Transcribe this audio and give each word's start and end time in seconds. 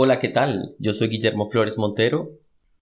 Hola, 0.00 0.20
¿qué 0.20 0.28
tal? 0.28 0.76
Yo 0.78 0.92
soy 0.92 1.08
Guillermo 1.08 1.46
Flores 1.46 1.76
Montero. 1.76 2.30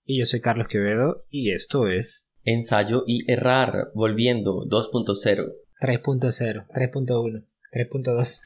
Y 0.05 0.19
yo 0.19 0.27
soy 0.27 0.43
Carlos 0.43 0.69
Quevedo 0.69 1.25
y 1.31 1.51
esto 1.53 1.89
es 1.89 2.31
Ensayo 2.45 3.05
y 3.07 3.25
Errar, 3.33 3.91
volviendo 3.95 4.67
2.0. 4.67 5.51
3.0, 5.81 6.67
3.1, 6.69 7.47
3.2. 7.73 8.43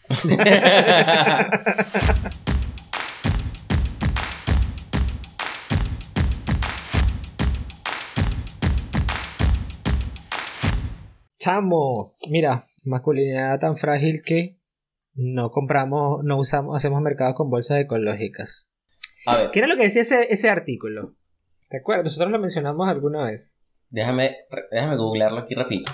Chamo, 11.41 12.15
mira, 12.31 12.67
masculinidad 12.85 13.59
tan 13.59 13.77
frágil 13.77 14.23
que 14.25 14.60
no 15.15 15.51
compramos, 15.51 16.23
no 16.25 16.39
usamos, 16.39 16.77
hacemos 16.77 17.01
mercados 17.03 17.35
con 17.35 17.51
bolsas 17.51 17.81
ecológicas. 17.81 18.73
A 19.27 19.37
ver, 19.37 19.51
¿Qué 19.51 19.59
era 19.59 19.69
lo 19.69 19.77
que 19.77 19.83
decía 19.83 20.03
ese, 20.03 20.29
ese 20.31 20.49
artículo? 20.49 21.17
¿Te 21.69 21.79
acuerdas? 21.79 22.05
Nosotros 22.05 22.33
lo 22.33 22.39
mencionamos 22.39 22.89
alguna 22.89 23.25
vez. 23.25 23.63
déjame, 23.91 24.37
déjame 24.71 24.97
googlearlo 24.97 25.41
aquí 25.41 25.55
rapidito. 25.55 25.93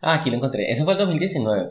Ah, 0.00 0.14
aquí 0.14 0.30
lo 0.30 0.36
encontré. 0.36 0.70
Eso 0.70 0.84
fue 0.84 0.92
el 0.92 0.98
2019. 0.98 1.68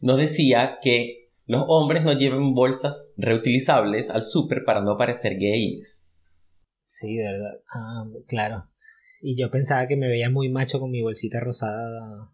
Nos 0.00 0.18
decía 0.18 0.78
que 0.82 1.30
los 1.46 1.64
hombres 1.68 2.02
no 2.04 2.12
lleven 2.12 2.54
bolsas 2.54 3.12
reutilizables 3.16 4.10
al 4.10 4.22
súper 4.22 4.64
para 4.64 4.82
no 4.82 4.96
parecer 4.96 5.36
gays. 5.38 6.66
Sí, 6.80 7.16
¿verdad? 7.18 7.60
Ah, 7.72 8.04
claro. 8.26 8.66
Y 9.22 9.40
yo 9.40 9.50
pensaba 9.50 9.86
que 9.86 9.96
me 9.96 10.08
veía 10.08 10.30
muy 10.30 10.48
macho 10.48 10.80
con 10.80 10.90
mi 10.90 11.02
bolsita 11.02 11.40
rosada. 11.40 12.30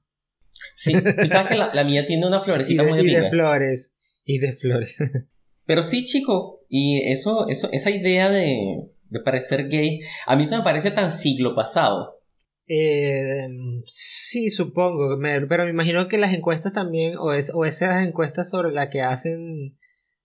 Sí, 0.75 0.93
tú 0.93 1.27
sabes 1.27 1.49
que 1.49 1.57
la, 1.57 1.73
la 1.75 1.85
mía 1.85 2.07
tiene 2.07 2.27
una 2.27 2.39
Y 2.39 2.43
florecita 2.43 2.83
de, 2.85 2.91
muy 2.91 3.01
y 3.11 3.15
de 3.15 3.29
flores. 3.31 3.97
Y 4.25 4.39
de 4.39 4.53
flores. 4.55 4.99
Pero 5.67 5.83
sí, 5.83 6.05
chico, 6.05 6.61
y 6.69 7.01
eso, 7.11 7.49
eso, 7.49 7.69
esa 7.73 7.91
idea 7.91 8.31
de, 8.31 8.89
de 9.09 9.21
parecer 9.21 9.69
gay, 9.69 10.01
a 10.27 10.37
mí 10.37 10.45
eso 10.45 10.57
me 10.57 10.63
parece 10.65 10.91
tan 10.93 11.11
siglo 11.11 11.55
pasado. 11.55 12.21
Eh, 12.69 13.47
sí, 13.85 14.51
supongo, 14.51 15.17
pero 15.49 15.65
me 15.65 15.71
imagino 15.71 16.09
que 16.09 16.19
las 16.19 16.33
encuestas 16.35 16.73
también, 16.73 17.17
o, 17.17 17.33
es, 17.33 17.53
o 17.55 17.65
esas 17.65 18.05
encuestas 18.07 18.51
sobre 18.51 18.73
las 18.73 18.89
que 18.89 19.03
hacen, 19.03 19.77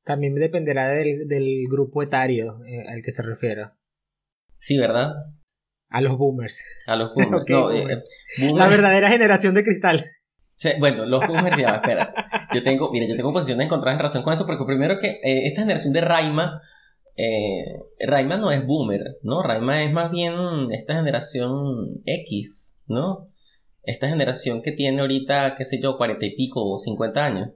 también 0.03 0.33
dependerá 0.35 0.89
del, 0.89 1.27
del 1.27 1.63
grupo 1.69 2.01
etario 2.03 2.59
eh, 2.65 2.83
al 2.87 3.01
que 3.03 3.11
se 3.11 3.21
refiera. 3.23 3.77
Sí, 4.57 4.77
¿verdad? 4.77 5.11
A 5.89 6.01
los 6.01 6.17
boomers. 6.17 6.63
A 6.87 6.95
los 6.95 7.13
boomers. 7.13 7.45
No, 7.49 7.71
eh, 7.71 8.03
boomers- 8.39 8.57
La 8.57 8.67
verdadera 8.67 9.09
generación 9.09 9.53
de 9.55 9.63
cristal. 9.63 10.11
Sí, 10.61 10.69
bueno, 10.79 11.07
los 11.07 11.25
boomers, 11.25 11.57
ya, 11.57 11.77
espera. 11.77 12.13
Yo 12.53 12.61
tengo, 12.61 12.91
mira, 12.91 13.07
yo 13.07 13.15
tengo 13.15 13.33
posiciones 13.33 13.65
encontradas 13.65 13.95
en 13.95 13.99
relación 13.99 14.21
con 14.21 14.31
eso, 14.31 14.45
porque 14.45 14.63
primero 14.63 14.99
que 14.99 15.07
eh, 15.23 15.47
esta 15.47 15.61
generación 15.61 15.91
de 15.91 16.01
Raima, 16.01 16.61
eh, 17.17 17.79
Raima 18.05 18.37
no 18.37 18.51
es 18.51 18.63
boomer, 18.67 19.01
¿no? 19.23 19.41
Raima 19.41 19.81
es 19.81 19.91
más 19.91 20.11
bien 20.11 20.35
esta 20.71 20.93
generación 20.93 21.55
X, 22.05 22.77
¿no? 22.85 23.27
Esta 23.81 24.07
generación 24.07 24.61
que 24.61 24.71
tiene 24.71 25.01
ahorita, 25.01 25.55
qué 25.57 25.65
sé 25.65 25.81
yo, 25.81 25.97
cuarenta 25.97 26.27
y 26.27 26.35
pico 26.35 26.63
o 26.63 26.77
cincuenta 26.77 27.25
años. 27.25 27.49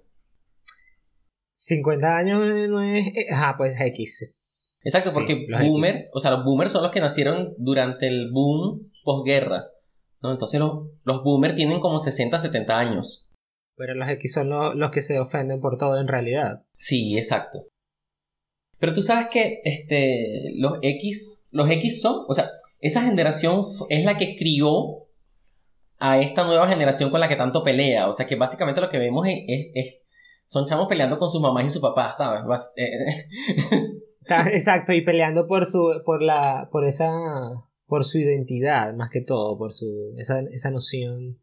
50 1.52 2.17
años 2.17 2.42
no 2.70 2.81
es... 2.81 3.06
eh, 3.06 3.28
Ajá, 3.31 3.53
pues 3.56 3.80
X. 3.80 4.33
Exacto, 4.83 5.11
Sí, 5.11 5.16
porque 5.20 5.33
X. 5.33 5.48
boomers, 5.61 6.09
o 6.11 6.20
sea, 6.20 6.31
los 6.31 6.44
boomers 6.44 6.72
son 6.72 6.81
los 6.81 6.92
que 6.92 7.02
nacieron 7.02 7.53
durante 7.59 8.08
el 8.08 8.31
boom 8.31 8.92
posguerra, 9.03 9.66
¿no? 10.26 10.31
Entonces 10.34 10.59
los, 10.59 10.88
los 11.04 11.23
boomers 11.23 11.56
tienen 11.56 11.80
como 11.80 12.00
60, 12.00 12.38
70 12.40 12.78
años. 12.78 13.28
Pero 13.78 13.94
los 13.95 14.08
X 14.09 14.34
son 14.34 14.50
lo- 14.50 14.73
los 14.73 14.92
que 14.92 15.02
se 15.02 15.20
ofenden 15.20 15.59
por 15.62 15.78
todo 15.78 16.00
en 16.00 16.08
realidad. 16.08 16.64
Sí, 16.78 17.17
exacto. 17.17 17.67
Pero 18.80 18.94
tú 18.94 19.02
sabes 19.02 19.28
que 19.32 19.62
este, 19.64 20.52
los 20.58 20.80
X, 20.82 21.48
los 21.52 21.70
X 21.70 22.02
son, 22.02 22.26
o 22.28 22.34
sea, 22.34 22.50
esa 22.80 23.02
generación 23.02 23.62
es 23.90 24.04
la 24.06 24.17
que 24.17 24.36
crió 24.36 25.08
a 25.98 26.20
esta 26.20 26.45
nueva 26.45 26.67
generación 26.67 27.10
con 27.10 27.20
la 27.22 27.28
que 27.30 27.36
tanto 27.38 27.64
pelea. 27.64 28.10
O 28.10 28.14
sea, 28.14 28.26
que 28.26 28.36
básicamente 28.36 28.82
lo 28.82 28.89
que 28.89 28.99
vemos 28.99 29.28
es, 29.28 29.36
es- 29.48 29.72
es- 29.73 30.02
son 30.45 30.66
chamos 30.66 30.88
peleando 30.88 31.17
con 31.17 31.28
sus 31.30 31.42
mamás 31.42 31.66
y 31.66 31.70
sus 31.70 31.82
papás, 31.82 32.17
¿sabes? 32.17 32.44
Eh, 32.78 32.89
Exacto, 34.54 34.94
y 34.94 35.02
peleando 35.02 35.48
por 35.48 35.66
su, 35.66 36.02
por 36.05 36.22
la, 36.22 36.70
por 36.72 36.86
esa, 36.86 37.10
por 37.88 38.04
su 38.06 38.20
identidad, 38.20 38.94
más 38.96 39.10
que 39.10 39.22
todo, 39.22 39.58
por 39.58 39.73
su, 39.73 40.16
esa, 40.18 40.42
esa 40.52 40.72
noción 40.72 41.40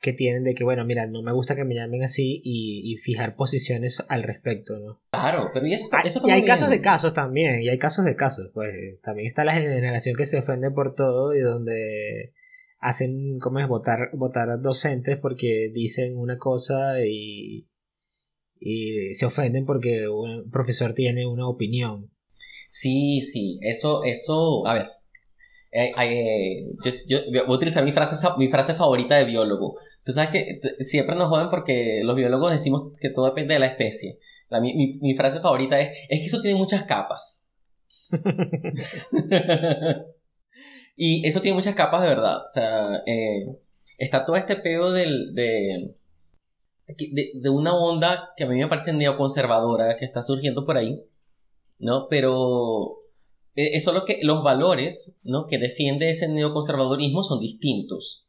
que 0.00 0.12
tienen 0.12 0.44
de 0.44 0.54
que, 0.54 0.64
bueno, 0.64 0.84
mira, 0.84 1.06
no 1.06 1.22
me 1.22 1.32
gusta 1.32 1.56
que 1.56 1.64
me 1.64 1.74
llamen 1.74 2.04
así 2.04 2.40
y, 2.44 2.92
y 2.92 2.96
fijar 2.98 3.34
posiciones 3.34 4.04
al 4.08 4.22
respecto, 4.22 4.78
¿no? 4.78 5.00
claro, 5.10 5.50
pero 5.52 5.66
y 5.66 5.74
eso, 5.74 5.88
eso 6.04 6.20
y 6.26 6.30
hay 6.30 6.44
casos 6.44 6.68
de 6.68 6.80
casos 6.80 7.14
también, 7.14 7.62
y 7.62 7.68
hay 7.68 7.78
casos 7.78 8.04
de 8.04 8.14
casos, 8.14 8.50
pues 8.52 9.00
también 9.00 9.26
está 9.26 9.44
la 9.44 9.54
generación 9.54 10.14
que 10.16 10.26
se 10.26 10.38
ofende 10.38 10.70
por 10.70 10.94
todo 10.94 11.34
y 11.34 11.40
donde 11.40 12.34
hacen, 12.78 13.38
¿cómo 13.40 13.58
es? 13.58 13.66
Votar, 13.68 14.10
votar 14.12 14.50
a 14.50 14.58
docentes 14.58 15.18
porque 15.18 15.70
dicen 15.72 16.16
una 16.16 16.38
cosa 16.38 17.00
y, 17.04 17.68
y 18.60 19.14
se 19.14 19.26
ofenden 19.26 19.64
porque 19.64 20.08
un 20.08 20.50
profesor 20.50 20.94
tiene 20.94 21.26
una 21.26 21.48
opinión. 21.48 22.10
Sí, 22.70 23.22
sí, 23.22 23.58
eso, 23.62 24.04
eso, 24.04 24.66
a 24.66 24.74
ver. 24.74 24.86
Eh, 25.76 25.92
eh, 26.02 26.66
yo, 27.08 27.18
yo 27.30 27.44
voy 27.46 27.54
a 27.54 27.56
utilizar 27.56 27.84
mi 27.84 27.92
frase, 27.92 28.16
mi 28.38 28.48
frase 28.48 28.74
favorita 28.74 29.16
de 29.16 29.24
biólogo. 29.24 29.76
Tú 30.04 30.12
sabes 30.12 30.30
que 30.30 30.60
siempre 30.84 31.16
nos 31.16 31.28
joden 31.28 31.50
porque 31.50 32.00
los 32.04 32.16
biólogos 32.16 32.52
decimos 32.52 32.96
que 33.00 33.10
todo 33.10 33.26
depende 33.26 33.54
de 33.54 33.60
la 33.60 33.66
especie. 33.66 34.18
La- 34.48 34.60
mi, 34.60 34.74
mi- 34.74 34.98
mi 35.00 35.14
frase 35.16 35.40
favorita 35.40 35.78
es, 35.80 35.96
es 36.08 36.20
que 36.20 36.26
eso 36.26 36.40
tiene 36.40 36.58
muchas 36.58 36.84
capas. 36.84 37.44
y 40.96 41.26
eso 41.26 41.40
tiene 41.40 41.54
muchas 41.56 41.74
capas 41.74 42.02
de 42.02 42.08
verdad. 42.08 42.38
O 42.44 42.48
sea, 42.48 43.02
eh, 43.06 43.44
está 43.98 44.24
todo 44.24 44.36
este 44.36 44.56
pedo 44.56 44.92
del, 44.92 45.34
de, 45.34 45.94
de, 46.88 47.30
de 47.34 47.50
una 47.50 47.74
onda 47.74 48.30
que 48.36 48.44
a 48.44 48.48
mí 48.48 48.56
me 48.58 48.68
parece 48.68 48.92
neoconservadora 48.92 49.96
que 49.98 50.04
está 50.04 50.22
surgiendo 50.22 50.64
por 50.64 50.76
ahí, 50.76 51.02
¿no? 51.78 52.08
Pero 52.08 52.98
es 53.56 53.84
solo 53.84 54.04
que 54.04 54.20
los 54.22 54.42
valores, 54.42 55.14
¿no? 55.22 55.46
que 55.46 55.58
defiende 55.58 56.10
ese 56.10 56.28
neoconservadorismo 56.28 57.22
son 57.22 57.40
distintos. 57.40 58.26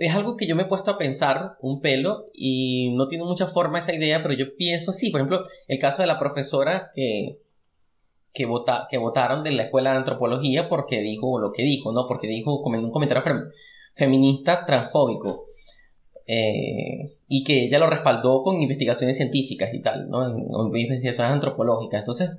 Es 0.00 0.14
algo 0.14 0.36
que 0.36 0.46
yo 0.46 0.56
me 0.56 0.62
he 0.64 0.66
puesto 0.66 0.90
a 0.90 0.98
pensar 0.98 1.56
un 1.60 1.80
pelo 1.80 2.26
y 2.32 2.92
no 2.96 3.06
tiene 3.08 3.24
mucha 3.24 3.46
forma 3.46 3.78
esa 3.78 3.94
idea, 3.94 4.22
pero 4.22 4.34
yo 4.34 4.56
pienso 4.56 4.90
así. 4.90 5.10
Por 5.10 5.20
ejemplo, 5.20 5.42
el 5.68 5.78
caso 5.78 6.02
de 6.02 6.08
la 6.08 6.18
profesora 6.18 6.90
que, 6.94 7.38
que, 8.32 8.46
vota, 8.46 8.88
que 8.90 8.98
votaron 8.98 9.44
de 9.44 9.52
la 9.52 9.64
escuela 9.64 9.92
de 9.92 9.98
antropología 9.98 10.68
porque 10.68 11.00
dijo 11.00 11.38
lo 11.38 11.52
que 11.52 11.62
dijo, 11.62 11.92
¿no? 11.92 12.06
Porque 12.08 12.26
dijo 12.26 12.60
un 12.60 12.90
comentario 12.90 13.24
fem- 13.24 13.50
feminista 13.94 14.66
transfóbico. 14.66 15.46
Eh, 16.26 17.16
y 17.26 17.42
que 17.42 17.64
ella 17.64 17.78
lo 17.78 17.88
respaldó 17.88 18.42
con 18.42 18.60
investigaciones 18.60 19.16
científicas 19.16 19.72
y 19.72 19.80
tal, 19.80 20.08
¿no? 20.10 20.28
Investigaciones 20.76 21.32
antropológicas. 21.32 22.00
Entonces, 22.00 22.30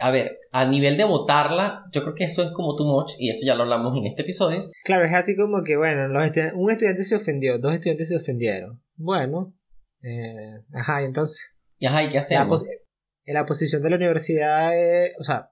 a 0.00 0.10
ver, 0.10 0.38
a 0.52 0.66
nivel 0.66 0.96
de 0.96 1.04
votarla, 1.04 1.84
yo 1.92 2.02
creo 2.02 2.14
que 2.14 2.24
eso 2.24 2.42
es 2.42 2.50
como 2.52 2.74
too 2.76 2.84
much 2.84 3.12
y 3.18 3.30
eso 3.30 3.46
ya 3.46 3.54
lo 3.54 3.62
hablamos 3.62 3.96
en 3.96 4.06
este 4.06 4.22
episodio. 4.22 4.68
Claro, 4.84 5.04
es 5.04 5.12
así 5.14 5.36
como 5.36 5.62
que, 5.64 5.76
bueno, 5.76 6.08
los 6.08 6.24
estudian- 6.24 6.52
un 6.56 6.70
estudiante 6.70 7.04
se 7.04 7.14
ofendió, 7.16 7.58
dos 7.58 7.74
estudiantes 7.74 8.08
se 8.08 8.16
ofendieron. 8.16 8.82
Bueno, 8.96 9.54
eh, 10.02 10.60
ajá, 10.74 11.02
y 11.02 11.06
entonces, 11.06 11.54
Y 11.78 11.86
ajá, 11.86 12.02
¿y 12.02 12.08
qué 12.08 12.14
la, 12.14 12.20
hacemos? 12.20 12.60
pos- 12.62 12.68
la 13.26 13.46
posición 13.46 13.82
de 13.82 13.90
la 13.90 13.96
universidad, 13.96 14.70
o 15.18 15.22
sea, 15.22 15.50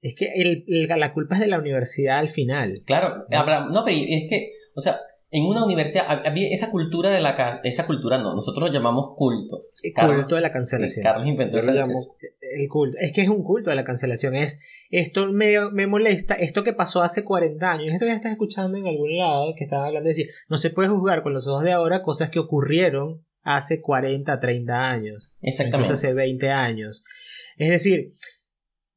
es 0.00 0.14
que 0.14 0.26
el- 0.34 0.64
el- 0.68 0.86
la 1.00 1.12
culpa 1.12 1.34
es 1.36 1.40
de 1.40 1.48
la 1.48 1.58
universidad 1.58 2.18
al 2.18 2.28
final. 2.28 2.82
Claro, 2.86 3.24
habrá, 3.32 3.66
no, 3.66 3.84
pero 3.84 3.96
es 3.98 4.30
que, 4.30 4.50
o 4.76 4.80
sea, 4.80 4.98
en 5.30 5.44
una 5.44 5.64
universidad 5.64 6.06
hab- 6.06 6.26
había 6.28 6.48
esa 6.48 6.70
cultura 6.70 7.10
de 7.10 7.20
la 7.20 7.60
esa 7.64 7.86
cultura 7.86 8.18
no, 8.18 8.34
nosotros 8.34 8.68
lo 8.68 8.74
llamamos 8.74 9.14
culto. 9.16 9.64
El 9.82 9.92
Carlos- 9.92 10.16
culto 10.20 10.34
de 10.36 10.40
la 10.40 10.48
Sí, 10.48 10.52
cancelación. 10.54 11.02
Carlos 11.04 11.26
inventó 11.26 11.58
esa- 11.58 11.72
es- 11.86 12.10
el 12.40 12.68
culto. 12.68 12.96
Es 13.00 13.12
que 13.12 13.20
es 13.22 13.28
un 13.28 13.42
culto 13.44 13.70
de 13.70 13.76
la 13.76 13.84
cancelación. 13.84 14.34
Es 14.34 14.60
esto 14.90 15.30
me, 15.30 15.54
me 15.70 15.86
molesta, 15.86 16.32
esto 16.34 16.64
que 16.64 16.72
pasó 16.72 17.02
hace 17.02 17.22
40 17.24 17.70
años, 17.72 17.92
esto 17.92 18.06
que 18.06 18.12
estás 18.12 18.32
escuchando 18.32 18.78
en 18.78 18.86
algún 18.86 19.18
lado, 19.18 19.52
que 19.56 19.64
estaba 19.64 19.86
hablando 19.86 20.04
de 20.06 20.10
decir, 20.14 20.30
no 20.48 20.56
se 20.56 20.70
puede 20.70 20.88
juzgar 20.88 21.22
con 21.22 21.34
los 21.34 21.46
ojos 21.46 21.62
de 21.64 21.72
ahora 21.72 22.02
cosas 22.02 22.30
que 22.30 22.38
ocurrieron 22.38 23.22
hace 23.42 23.82
40, 23.82 24.40
30 24.40 24.88
años, 24.90 25.30
Exactamente. 25.42 25.92
hace 25.92 26.14
20 26.14 26.50
años. 26.50 27.04
Es 27.58 27.68
decir, 27.68 28.12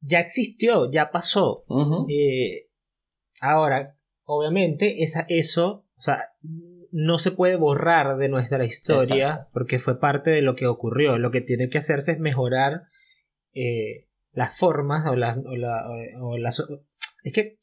ya 0.00 0.20
existió, 0.20 0.90
ya 0.90 1.10
pasó. 1.10 1.64
Eh, 2.08 2.68
ahora, 3.42 3.96
obviamente, 4.24 5.02
esa, 5.02 5.26
eso, 5.28 5.84
o 6.02 6.04
sea, 6.04 6.30
no 6.90 7.20
se 7.20 7.30
puede 7.30 7.54
borrar 7.54 8.16
de 8.16 8.28
nuestra 8.28 8.64
historia 8.64 9.28
Exacto. 9.28 9.50
porque 9.52 9.78
fue 9.78 10.00
parte 10.00 10.32
de 10.32 10.42
lo 10.42 10.56
que 10.56 10.66
ocurrió. 10.66 11.16
Lo 11.16 11.30
que 11.30 11.42
tiene 11.42 11.68
que 11.68 11.78
hacerse 11.78 12.10
es 12.10 12.18
mejorar 12.18 12.82
eh, 13.54 14.08
las 14.32 14.58
formas 14.58 15.06
o 15.06 15.14
las... 15.14 15.38
O 15.38 15.54
la- 15.54 15.86
o- 16.20 16.36
las 16.38 16.60
es 17.22 17.32
que, 17.32 17.58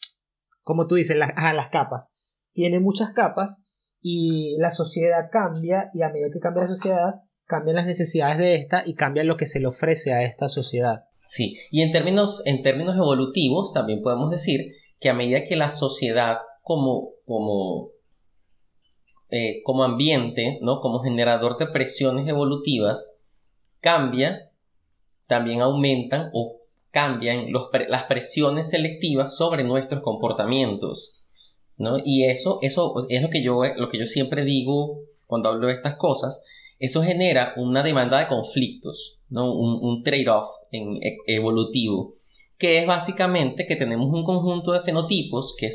como 0.63 0.87
tú 0.87 0.95
dices, 0.95 1.17
las, 1.17 1.31
ah, 1.35 1.53
las 1.53 1.69
capas. 1.69 2.13
Tiene 2.53 2.79
muchas 2.79 3.09
capas 3.13 3.65
y 4.01 4.55
la 4.57 4.71
sociedad 4.71 5.29
cambia 5.29 5.89
y 5.93 6.01
a 6.01 6.07
medida 6.09 6.29
que 6.31 6.39
cambia 6.39 6.63
la 6.63 6.69
sociedad 6.69 7.15
cambian 7.43 7.75
las 7.75 7.87
necesidades 7.87 8.37
de 8.37 8.55
esta 8.55 8.83
y 8.85 8.93
cambian 8.93 9.27
lo 9.27 9.35
que 9.35 9.47
se 9.47 9.59
le 9.59 9.67
ofrece 9.67 10.13
a 10.13 10.23
esta 10.23 10.47
sociedad. 10.47 11.03
Sí, 11.17 11.57
y 11.71 11.81
en 11.81 11.91
términos, 11.91 12.41
en 12.45 12.61
términos 12.61 12.95
evolutivos 12.95 13.73
también 13.73 14.01
podemos 14.01 14.31
decir 14.31 14.61
que 15.01 15.09
a 15.09 15.13
medida 15.13 15.43
que 15.43 15.57
la 15.57 15.71
sociedad 15.71 16.37
como, 16.61 17.15
como, 17.25 17.89
eh, 19.31 19.61
como 19.63 19.83
ambiente, 19.83 20.59
¿no? 20.61 20.79
como 20.81 20.99
generador 20.99 21.57
de 21.57 21.67
presiones 21.67 22.27
evolutivas, 22.27 23.13
cambia, 23.79 24.51
también 25.27 25.61
aumentan 25.61 26.29
o 26.33 26.57
cambian 26.91 27.47
las 27.87 28.03
presiones 28.05 28.69
selectivas 28.69 29.37
sobre 29.37 29.63
nuestros 29.63 30.01
comportamientos. 30.01 31.23
¿no? 31.77 31.97
Y 32.03 32.25
eso, 32.25 32.59
eso 32.61 32.93
es 33.09 33.21
lo 33.21 33.29
que, 33.29 33.43
yo, 33.43 33.61
lo 33.77 33.89
que 33.89 33.99
yo 33.99 34.05
siempre 34.05 34.43
digo 34.43 34.99
cuando 35.27 35.49
hablo 35.49 35.67
de 35.67 35.73
estas 35.73 35.95
cosas, 35.95 36.41
eso 36.79 37.03
genera 37.03 37.53
una 37.57 37.83
demanda 37.83 38.19
de 38.19 38.27
conflictos, 38.27 39.19
¿no? 39.29 39.53
un, 39.53 40.01
trade-off 40.01 40.47
e, 40.71 41.17
evolutivo, 41.27 42.13
que 42.57 42.79
es 42.79 42.87
básicamente 42.87 43.67
que 43.67 43.75
tenemos 43.75 44.07
un 44.07 44.23
conjunto 44.23 44.71
de 44.71 44.81
fenotipos 44.81 45.55
que 45.57 45.69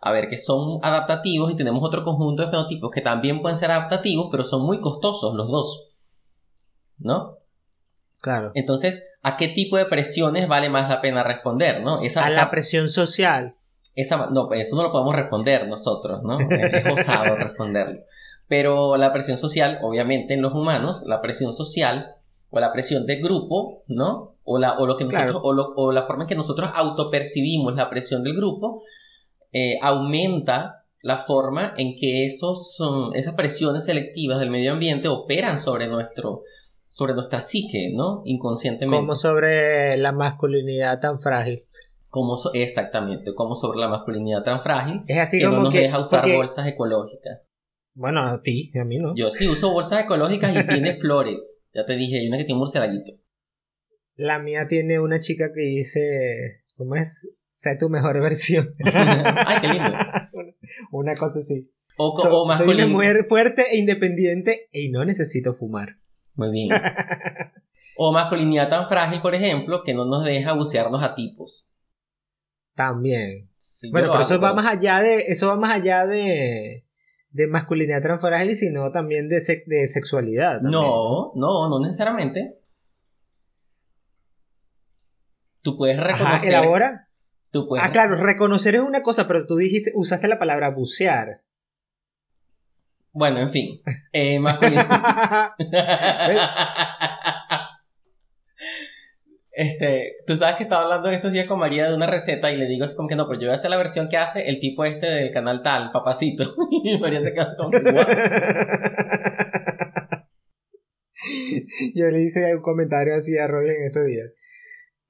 a 0.00 0.12
ver, 0.12 0.28
que 0.28 0.38
son 0.38 0.80
adaptativos 0.82 1.50
y 1.50 1.56
tenemos 1.56 1.82
otro 1.82 2.04
conjunto 2.04 2.42
de 2.42 2.50
fenotipos 2.50 2.90
que 2.90 3.02
también 3.02 3.42
pueden 3.42 3.58
ser 3.58 3.70
adaptativos, 3.70 4.28
pero 4.30 4.44
son 4.44 4.62
muy 4.62 4.80
costosos 4.80 5.34
los 5.34 5.48
dos. 5.48 5.86
¿No? 6.98 7.36
Claro. 8.20 8.52
Entonces, 8.54 9.06
¿a 9.22 9.36
qué 9.36 9.48
tipo 9.48 9.76
de 9.76 9.86
presiones 9.86 10.48
vale 10.48 10.68
más 10.68 10.88
la 10.88 11.00
pena 11.00 11.22
responder, 11.22 11.82
no? 11.82 12.00
Esa, 12.00 12.26
a 12.26 12.30
la 12.30 12.50
presión 12.50 12.88
social. 12.88 13.54
Esa, 13.94 14.30
no, 14.30 14.48
pues 14.48 14.66
eso 14.66 14.76
no 14.76 14.82
lo 14.82 14.92
podemos 14.92 15.14
responder 15.14 15.66
nosotros, 15.68 16.22
¿no? 16.22 16.38
Es 16.38 16.86
osado 16.86 17.36
responderlo. 17.36 18.00
Pero 18.48 18.96
la 18.96 19.12
presión 19.12 19.38
social, 19.38 19.78
obviamente 19.82 20.34
en 20.34 20.42
los 20.42 20.54
humanos, 20.54 21.04
la 21.06 21.20
presión 21.22 21.54
social 21.54 22.16
o 22.50 22.60
la 22.60 22.72
presión 22.72 23.06
de 23.06 23.16
grupo, 23.16 23.84
¿no? 23.86 24.34
O 24.44 24.58
la, 24.58 24.78
o 24.78 24.86
lo 24.86 24.96
que 24.96 25.04
nosotros, 25.04 25.40
o, 25.42 25.92
la 25.92 26.02
forma 26.02 26.24
en 26.24 26.28
que 26.28 26.34
nosotros 26.34 26.70
autopercibimos 26.74 27.74
la 27.76 27.88
presión 27.88 28.24
del 28.24 28.34
grupo, 28.34 28.82
eh, 29.52 29.78
aumenta 29.80 30.80
la 31.02 31.18
forma 31.18 31.74
en 31.76 31.96
que 31.96 32.26
esos, 32.26 32.78
esas 33.14 33.34
presiones 33.34 33.84
selectivas 33.84 34.38
del 34.38 34.50
medio 34.50 34.72
ambiente 34.72 35.08
operan 35.08 35.58
sobre 35.58 35.88
nuestro, 35.88 36.42
sobre 36.88 37.14
nuestra 37.14 37.40
psique, 37.40 37.90
¿no? 37.94 38.22
Inconscientemente. 38.24 39.00
Como 39.00 39.14
sobre 39.14 39.96
la 39.96 40.12
masculinidad 40.12 41.00
tan 41.00 41.18
frágil. 41.18 41.64
Como 42.08 42.36
exactamente, 42.54 43.34
como 43.34 43.54
sobre 43.54 43.78
la 43.78 43.88
masculinidad 43.88 44.42
tan 44.42 44.62
frágil 44.62 45.02
es 45.06 45.18
así 45.18 45.38
que 45.38 45.44
no 45.44 45.62
nos 45.62 45.72
deja 45.72 46.00
usar 46.00 46.28
bolsas 46.28 46.66
ecológicas. 46.66 47.42
Bueno, 47.94 48.22
a 48.22 48.42
ti, 48.42 48.72
a 48.80 48.84
mí 48.84 48.98
no. 48.98 49.14
Yo 49.14 49.30
sí 49.30 49.48
uso 49.48 49.72
bolsas 49.72 50.04
ecológicas 50.04 50.56
y 50.56 50.66
tiene 50.66 50.94
flores. 51.00 51.64
Ya 51.72 51.84
te 51.84 51.96
dije, 51.96 52.18
hay 52.18 52.28
una 52.28 52.38
que 52.38 52.44
tiene 52.44 52.54
un 52.54 52.60
murcielaguito. 52.60 53.12
La 54.16 54.38
mía 54.38 54.66
tiene 54.68 55.00
una 55.00 55.20
chica 55.20 55.50
que 55.54 55.62
dice, 55.62 56.64
¿cómo 56.76 56.96
es? 56.96 57.30
Sé 57.50 57.76
tu 57.76 57.88
mejor 57.90 58.20
versión. 58.22 58.74
Ay, 58.84 59.60
qué 59.60 59.68
lindo. 59.68 59.92
una 60.92 61.14
cosa 61.14 61.40
así. 61.40 61.70
O, 61.98 62.12
Soy 62.12 62.74
una 62.74 62.86
mujer 62.86 63.24
fuerte 63.28 63.64
e 63.72 63.78
independiente 63.78 64.68
y 64.72 64.90
no 64.90 65.04
necesito 65.04 65.52
fumar. 65.52 65.96
Muy 66.34 66.50
bien. 66.52 66.70
o 67.96 68.12
masculinidad 68.12 68.68
tan 68.68 68.88
frágil, 68.88 69.20
por 69.20 69.34
ejemplo, 69.34 69.82
que 69.84 69.92
no 69.92 70.04
nos 70.06 70.24
deja 70.24 70.54
bucearnos 70.54 71.02
a 71.02 71.14
tipos. 71.14 71.72
También. 72.74 73.50
bueno, 73.90 74.08
pero 74.12 74.22
eso 74.22 74.40
va 74.40 74.54
más 74.54 74.66
allá 74.66 75.00
de. 75.00 75.24
Eso 75.26 75.48
va 75.48 75.56
más 75.56 75.72
allá 75.72 76.06
de 76.06 76.86
de 77.32 77.46
masculinidad 77.46 78.02
transfrágil, 78.02 78.54
sino 78.54 78.90
también 78.90 79.28
de, 79.28 79.36
de 79.66 79.86
sexualidad. 79.86 80.60
no, 80.62 81.32
no, 81.34 81.68
no 81.68 81.80
necesariamente. 81.80 82.56
Tú 85.62 85.76
puedes 85.76 85.98
reconocer. 85.98 86.26
Ajá, 86.26 86.46
elabora. 86.46 87.09
Tú 87.50 87.66
puedes... 87.68 87.84
Ah, 87.84 87.90
claro, 87.90 88.16
reconocer 88.16 88.76
es 88.76 88.80
una 88.80 89.02
cosa, 89.02 89.26
pero 89.26 89.46
tú 89.46 89.56
dijiste, 89.56 89.92
usaste 89.94 90.28
la 90.28 90.38
palabra 90.38 90.70
bucear. 90.70 91.42
Bueno, 93.12 93.38
en 93.38 93.50
fin. 93.50 93.82
Eh, 94.12 94.38
masculinidad. 94.38 95.54
Este, 99.52 100.14
tú 100.26 100.36
sabes 100.36 100.56
que 100.56 100.62
estaba 100.62 100.84
hablando 100.84 101.08
en 101.08 101.16
estos 101.16 101.32
días 101.32 101.46
con 101.46 101.58
María 101.58 101.86
de 101.86 101.94
una 101.94 102.06
receta 102.06 102.50
y 102.50 102.56
le 102.56 102.66
digo 102.66 102.84
así 102.84 102.96
como 102.96 103.08
que 103.08 103.16
no, 103.16 103.28
pero 103.28 103.40
yo 103.40 103.48
voy 103.48 103.54
a 103.54 103.58
hacer 103.58 103.68
la 103.68 103.76
versión 103.76 104.08
que 104.08 104.16
hace 104.16 104.48
el 104.48 104.58
tipo 104.58 104.86
este 104.86 105.06
del 105.06 105.32
canal 105.32 105.62
tal, 105.62 105.90
papacito. 105.92 106.54
y 106.84 106.96
María 106.98 107.20
se 107.20 107.34
queda 107.34 107.54
como 107.58 107.70
que 107.70 107.80
Yo 111.94 112.10
le 112.10 112.22
hice 112.22 112.54
un 112.54 112.62
comentario 112.62 113.14
así 113.14 113.36
a 113.36 113.46
Roy 113.48 113.68
en 113.68 113.84
estos 113.84 114.06
días. 114.06 114.30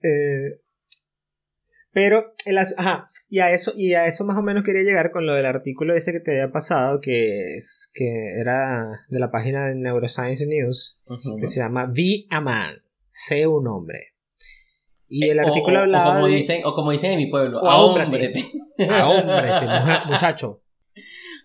Eh, 0.02 0.60
pero, 1.92 2.34
el, 2.46 2.58
ajá, 2.58 3.10
y 3.28 3.40
a 3.40 3.50
eso, 3.50 3.72
y 3.76 3.94
a 3.94 4.06
eso 4.06 4.24
más 4.24 4.38
o 4.38 4.42
menos 4.42 4.64
quería 4.64 4.82
llegar 4.82 5.10
con 5.10 5.26
lo 5.26 5.34
del 5.34 5.46
artículo 5.46 5.94
ese 5.94 6.12
que 6.12 6.20
te 6.20 6.30
había 6.32 6.52
pasado, 6.52 7.00
que 7.00 7.54
es, 7.54 7.90
que 7.94 8.38
era 8.38 9.06
de 9.08 9.18
la 9.18 9.30
página 9.30 9.66
de 9.66 9.74
Neuroscience 9.74 10.46
News, 10.46 11.00
que 11.40 11.46
se 11.46 11.60
llama 11.60 11.86
Be 11.86 12.26
a 12.30 12.40
Man, 12.40 12.82
sé 13.08 13.46
un 13.46 13.66
hombre. 13.66 14.14
Y 15.08 15.28
el 15.28 15.40
artículo 15.40 15.80
hablaba 15.80 16.10
o 16.10 16.14
como 16.14 16.26
de... 16.28 16.36
Dicen, 16.36 16.62
o 16.64 16.74
como 16.74 16.92
dicen 16.92 17.12
en 17.12 17.18
mi 17.18 17.26
pueblo, 17.26 17.64
a 17.64 17.80
hombre. 17.80 18.32
A 18.88 19.08
hombre, 19.08 19.50
muchacho. 20.06 20.62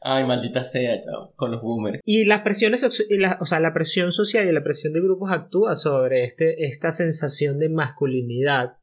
Ay, 0.01 0.23
maldita 0.23 0.63
sea, 0.63 1.01
chao, 1.01 1.33
con 1.35 1.49
los 1.49 1.63
boomers. 1.63 1.99
Y 2.05 2.25
las 2.25 2.41
presiones, 2.41 2.83
o 2.83 3.45
sea, 3.45 3.59
la 3.59 3.73
presión 3.73 4.11
social 4.11 4.47
y 4.47 4.51
la 4.51 4.63
presión 4.63 4.93
de 4.93 5.01
grupos 5.01 5.31
actúa 5.31 5.75
sobre 5.75 6.23
este, 6.23 6.65
esta 6.65 6.91
sensación 6.91 7.57
de 7.57 7.69
masculinidad 7.69 8.77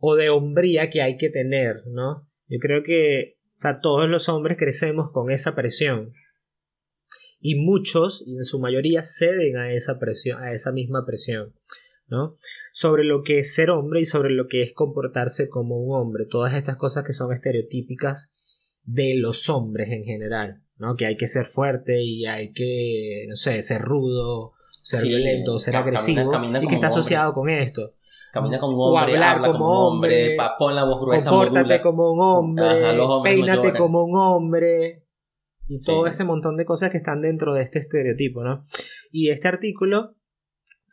o 0.00 0.16
de 0.16 0.30
hombría 0.30 0.90
que 0.90 1.02
hay 1.02 1.16
que 1.16 1.28
tener, 1.28 1.82
¿no? 1.86 2.26
Yo 2.48 2.58
creo 2.58 2.82
que, 2.82 3.36
o 3.48 3.60
sea, 3.60 3.80
todos 3.80 4.08
los 4.08 4.28
hombres 4.28 4.56
crecemos 4.56 5.12
con 5.12 5.30
esa 5.30 5.54
presión. 5.54 6.10
Y 7.38 7.54
muchos, 7.54 8.24
y 8.26 8.36
en 8.36 8.44
su 8.44 8.58
mayoría, 8.60 9.02
ceden 9.02 9.56
a 9.56 9.72
esa 9.72 9.98
presión, 9.98 10.42
a 10.42 10.52
esa 10.52 10.72
misma 10.72 11.06
presión. 11.06 11.48
Sobre 12.72 13.04
lo 13.04 13.22
que 13.22 13.38
es 13.38 13.54
ser 13.54 13.70
hombre 13.70 14.00
y 14.00 14.04
sobre 14.04 14.30
lo 14.30 14.48
que 14.48 14.62
es 14.62 14.72
comportarse 14.72 15.48
como 15.48 15.78
un 15.78 15.94
hombre. 15.96 16.26
Todas 16.28 16.54
estas 16.54 16.76
cosas 16.76 17.04
que 17.04 17.12
son 17.12 17.32
estereotípicas 17.32 18.34
de 18.82 19.14
los 19.14 19.48
hombres 19.48 19.90
en 19.90 20.04
general, 20.04 20.62
¿no? 20.76 20.96
Que 20.96 21.06
hay 21.06 21.16
que 21.16 21.28
ser 21.28 21.46
fuerte 21.46 22.02
y 22.02 22.26
hay 22.26 22.52
que, 22.52 23.26
no 23.28 23.36
sé, 23.36 23.62
ser 23.62 23.82
rudo, 23.82 24.54
ser 24.82 25.06
violento, 25.06 25.58
ser 25.58 25.76
agresivo 25.76 26.32
y 26.60 26.66
que 26.66 26.74
está 26.74 26.88
asociado 26.88 27.32
con 27.32 27.48
esto. 27.48 27.94
Camina 28.32 28.60
como 28.60 28.76
hombre, 28.76 29.16
habla 29.16 29.52
como, 29.52 29.64
un 29.64 29.94
hombre, 29.94 30.36
pon 30.58 30.74
la 30.74 30.84
voz 30.84 31.00
gruesa, 31.00 31.30
compórtate 31.30 31.82
como 31.82 32.12
un 32.12 32.20
hombre, 32.20 32.64
peínate 33.24 33.72
como 33.76 34.04
un 34.04 34.16
hombre. 34.16 35.06
Y 35.66 35.82
todo 35.84 36.06
ese 36.06 36.24
montón 36.24 36.56
de 36.56 36.64
cosas 36.64 36.90
que 36.90 36.96
están 36.96 37.22
dentro 37.22 37.54
de 37.54 37.62
este 37.62 37.78
estereotipo, 37.78 38.42
¿no? 38.42 38.66
Y 39.12 39.30
este 39.30 39.48
artículo 39.48 40.16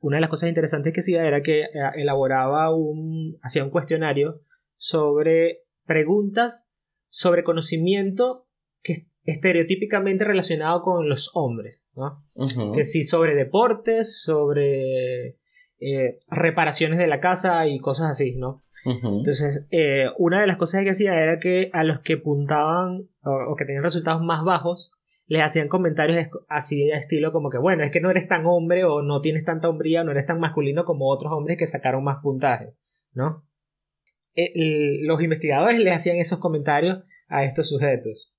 una 0.02 0.18
de 0.18 0.22
las 0.22 0.30
cosas 0.30 0.50
interesantes 0.50 0.94
que 0.94 1.00
hacía 1.00 1.26
era 1.26 1.42
que 1.42 1.62
eh, 1.62 1.70
elaboraba 1.96 2.74
un, 2.76 3.38
hacía 3.42 3.64
un 3.64 3.70
cuestionario 3.70 4.42
sobre 4.76 5.64
preguntas 5.86 6.72
sobre 7.10 7.44
conocimiento 7.44 8.48
que 8.84 8.94
estereotípicamente 9.24 10.26
relacionado 10.26 10.82
con 10.82 11.10
los 11.10 11.32
hombres, 11.34 11.86
¿no? 11.96 12.24
Que 12.76 12.84
sí, 12.84 13.04
sobre 13.04 13.34
deportes, 13.34 14.22
sobre 14.22 15.38
eh, 15.80 16.20
reparaciones 16.30 16.98
de 16.98 17.08
la 17.08 17.20
casa 17.20 17.68
y 17.68 17.80
cosas 17.80 18.12
así, 18.12 18.36
¿no? 18.36 18.64
Entonces, 18.86 19.68
eh, 19.72 20.06
una 20.18 20.42
de 20.42 20.48
las 20.48 20.58
cosas 20.58 20.84
que 20.84 20.92
hacía 20.92 21.22
era 21.22 21.40
que 21.40 21.70
a 21.74 21.84
los 21.84 22.00
que 22.00 22.18
puntaban 22.18 23.10
o 23.22 23.56
que 23.56 23.66
tenían 23.66 23.84
resultados 23.84 24.22
más 24.22 24.44
bajos, 24.44 24.92
les 25.28 25.44
hacían 25.44 25.68
comentarios 25.68 26.28
así 26.48 26.86
de 26.86 26.94
estilo 26.94 27.32
como 27.32 27.50
que, 27.50 27.58
bueno, 27.58 27.84
es 27.84 27.92
que 27.92 28.00
no 28.00 28.10
eres 28.10 28.28
tan 28.28 28.46
hombre 28.46 28.86
o 28.86 29.02
no 29.02 29.20
tienes 29.22 29.44
tanta 29.44 29.70
hombría 29.70 30.02
o 30.02 30.04
no 30.04 30.12
eres 30.12 30.26
tan 30.26 30.40
masculino 30.40 30.86
como 30.86 31.12
otros 31.12 31.34
hombres 31.34 31.58
que 31.58 31.68
sacaron 31.68 32.04
más 32.04 32.20
puntaje, 32.24 32.74
¿no? 33.14 33.44
los 34.56 35.22
investigadores 35.24 35.80
le 35.80 35.92
hacían 35.92 36.18
esos 36.18 36.38
comentarios 36.38 37.00
a 37.28 37.44
estos 37.44 37.70
sujetos. 37.70 38.36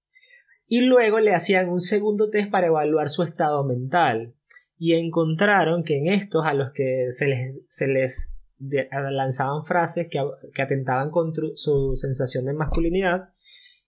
Y 0.66 0.82
luego 0.82 1.18
le 1.18 1.34
hacían 1.34 1.68
un 1.68 1.80
segundo 1.80 2.30
test 2.30 2.50
para 2.50 2.66
evaluar 2.66 3.08
su 3.08 3.22
estado 3.22 3.64
mental. 3.64 4.34
Y 4.78 4.94
encontraron 4.94 5.82
que 5.82 5.98
en 5.98 6.06
estos 6.06 6.44
a 6.44 6.54
los 6.54 6.72
que 6.72 7.06
se 7.10 7.26
les, 7.26 7.56
se 7.66 7.88
les 7.88 8.34
lanzaban 8.58 9.64
frases 9.64 10.08
que, 10.08 10.20
que 10.54 10.62
atentaban 10.62 11.10
contra 11.10 11.44
su 11.54 11.96
sensación 11.96 12.44
de 12.44 12.54
masculinidad, 12.54 13.30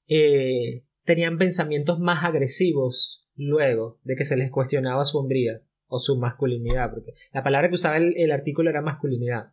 eh, 0.09 0.85
tenían 1.04 1.38
pensamientos 1.38 2.00
más 2.00 2.25
agresivos 2.25 3.28
luego 3.37 4.00
de 4.04 4.16
que 4.16 4.25
se 4.25 4.37
les 4.37 4.50
cuestionaba 4.50 5.04
su 5.04 5.18
hombría 5.18 5.62
o 5.87 5.99
su 5.99 6.18
masculinidad, 6.18 6.90
porque 6.90 7.14
la 7.32 7.42
palabra 7.42 7.68
que 7.68 7.75
usaba 7.75 7.97
el, 7.97 8.30
artículo 8.32 8.70
era 8.70 8.82
masculinidad. 8.82 9.52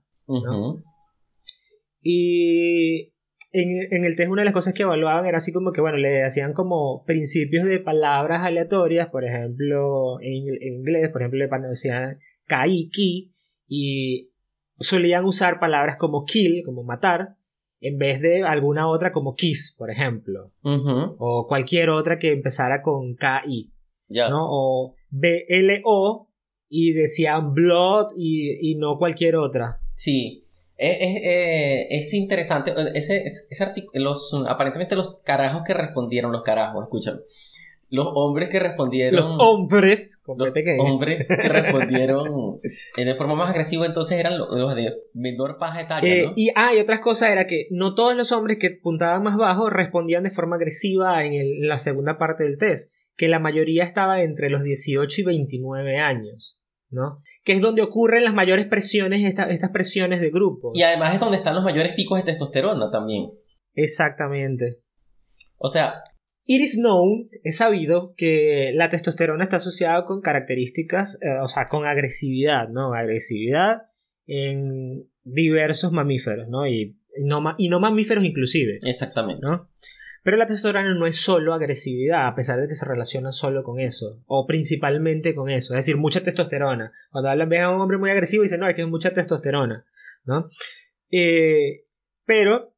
Y 2.02 3.14
en, 3.54 4.06
el 4.06 4.16
test 4.16 4.30
una 4.30 4.42
de 4.42 4.46
las 4.46 4.54
cosas 4.54 4.74
que 4.74 4.84
evaluaban 4.84 5.26
era 5.26 5.38
así 5.38 5.52
como 5.52 5.72
que, 5.72 5.82
bueno, 5.82 5.98
le 5.98 6.24
hacían 6.24 6.54
como 6.54 7.04
principios 7.06 7.66
de 7.66 7.80
palabras 7.80 8.42
aleatorias, 8.44 9.08
por 9.08 9.26
ejemplo, 9.26 10.20
en, 10.22 10.48
inglés, 10.62 11.10
por 11.12 11.22
ejemplo, 11.22 11.40
le 11.40 11.68
decían 11.68 12.18
kai, 12.46 12.90
ki, 12.90 13.32
y 13.68 14.32
solían 14.80 15.26
usar 15.26 15.60
palabras 15.60 15.98
como 15.98 16.24
kill, 16.24 16.64
como 16.66 16.84
matar, 16.84 17.36
en 17.80 17.98
vez 17.98 18.22
de 18.22 18.44
alguna 18.44 18.88
otra 18.88 19.12
como 19.12 19.34
kiss, 19.34 19.76
por 19.78 19.92
ejemplo, 19.92 20.52
o 20.62 21.46
cualquier 21.48 21.90
otra 21.90 22.18
que 22.18 22.32
empezara 22.32 22.82
con 22.82 23.16
ki, 23.16 23.72
¿no? 24.10 24.40
O 24.42 24.96
BLO 25.10 26.28
y 26.70 26.94
decían 26.94 27.54
blood 27.54 28.14
y, 28.18 28.72
y 28.72 28.76
no 28.76 28.98
cualquier 28.98 29.36
otra. 29.36 29.80
Sí, 29.94 30.42
es, 30.78 30.98
eh, 31.02 31.88
es, 31.90 32.14
interesante. 32.14 32.74
Ese, 32.94 33.24
ese, 33.26 33.74
los, 33.94 34.34
aparentemente 34.48 34.96
los 34.96 35.20
carajos 35.24 35.64
que 35.66 35.74
respondieron, 35.74 36.32
los 36.32 36.44
carajos, 36.44 36.84
escúchame. 36.84 37.20
Los 37.90 38.08
hombres 38.16 38.50
que 38.50 38.60
respondieron. 38.60 39.16
Los 39.16 39.34
hombres. 39.40 40.22
Los 40.28 40.54
hombres 40.80 41.28
que 41.28 41.36
respondieron 41.50 42.60
de 42.96 43.16
forma 43.16 43.36
más 43.36 43.52
agresiva, 43.52 43.86
entonces 43.86 44.20
eran 44.20 44.38
los, 44.38 44.76
de 44.76 44.94
menor 45.14 45.58
paja 45.58 45.82
etaria. 45.82 46.14
Eh, 46.14 46.34
y, 46.36 46.50
ah, 46.56 46.76
y 46.76 46.80
otras 46.80 47.00
cosas 47.00 47.30
era 47.30 47.48
que 47.48 47.68
no 47.72 47.96
todos 47.96 48.16
los 48.16 48.32
hombres 48.32 48.58
que 48.58 48.72
puntaban 48.72 49.24
más 49.24 49.38
bajo 49.38 49.70
respondían 49.70 50.24
de 50.24 50.32
forma 50.32 50.58
agresiva 50.58 51.24
en, 51.24 51.34
el, 51.34 51.64
en 51.64 51.68
la 51.68 51.80
segunda 51.80 52.18
parte 52.18 52.44
del 52.44 52.58
test. 52.58 52.92
Que 53.16 53.30
la 53.30 53.40
mayoría 53.40 53.84
estaba 53.84 54.22
entre 54.22 54.50
los 54.50 54.64
18 54.64 55.22
y 55.22 55.24
29 55.24 55.98
años. 55.98 56.57
¿No? 56.90 57.22
Que 57.44 57.54
es 57.54 57.62
donde 57.62 57.82
ocurren 57.82 58.24
las 58.24 58.34
mayores 58.34 58.68
presiones, 58.68 59.24
estas 59.24 59.70
presiones 59.72 60.22
de 60.22 60.30
grupo. 60.30 60.72
Y 60.74 60.84
además 60.84 61.14
es 61.14 61.20
donde 61.20 61.38
están 61.38 61.56
los 61.56 61.64
mayores 61.64 61.94
picos 61.96 62.20
de 62.20 62.26
testosterona 62.26 62.92
también. 62.92 63.32
Exactamente. 63.74 64.82
O 65.58 65.70
sea... 65.70 66.02
It 66.50 66.62
is 66.62 66.78
known, 66.80 67.28
es 67.44 67.58
sabido, 67.58 68.14
que 68.16 68.72
la 68.74 68.88
testosterona 68.88 69.44
está 69.44 69.58
asociada 69.58 70.06
con 70.06 70.22
características, 70.22 71.20
eh, 71.22 71.28
o 71.44 71.48
sea, 71.50 71.68
con 71.68 71.86
agresividad, 71.86 72.70
¿no? 72.70 72.94
Agresividad 72.94 73.82
en 74.28 75.10
diversos 75.26 75.92
mamíferos, 75.92 76.48
¿no? 76.48 76.66
Y 76.66 76.98
no, 77.22 77.44
y 77.58 77.68
no 77.68 77.82
mamíferos 77.82 78.24
inclusive. 78.24 78.80
Exactamente. 78.84 79.46
¿no? 79.46 79.70
Pero 80.24 80.38
la 80.38 80.46
testosterona 80.46 80.94
no 80.94 81.06
es 81.06 81.18
solo 81.18 81.54
agresividad, 81.54 82.28
a 82.28 82.36
pesar 82.36 82.60
de 82.60 82.68
que 82.68 82.76
se 82.76 82.86
relaciona 82.86 83.32
solo 83.32 83.64
con 83.64 83.80
eso, 83.80 84.22
o 84.26 84.46
principalmente 84.46 85.36
con 85.36 85.50
eso, 85.50 85.74
es 85.74 85.86
decir, 85.86 85.98
mucha 85.98 86.22
testosterona. 86.22 86.92
Cuando 87.12 87.30
hablan, 87.30 87.50
ven 87.50 87.62
a 87.62 87.70
un 87.70 87.82
hombre 87.82 87.98
muy 87.98 88.10
agresivo 88.10 88.44
y 88.44 88.46
dicen, 88.46 88.60
no, 88.60 88.68
es 88.68 88.76
que 88.76 88.82
es 88.82 88.88
mucha 88.88 89.14
testosterona, 89.14 89.86
¿no? 90.26 90.50
Eh, 91.12 91.84
pero 92.26 92.74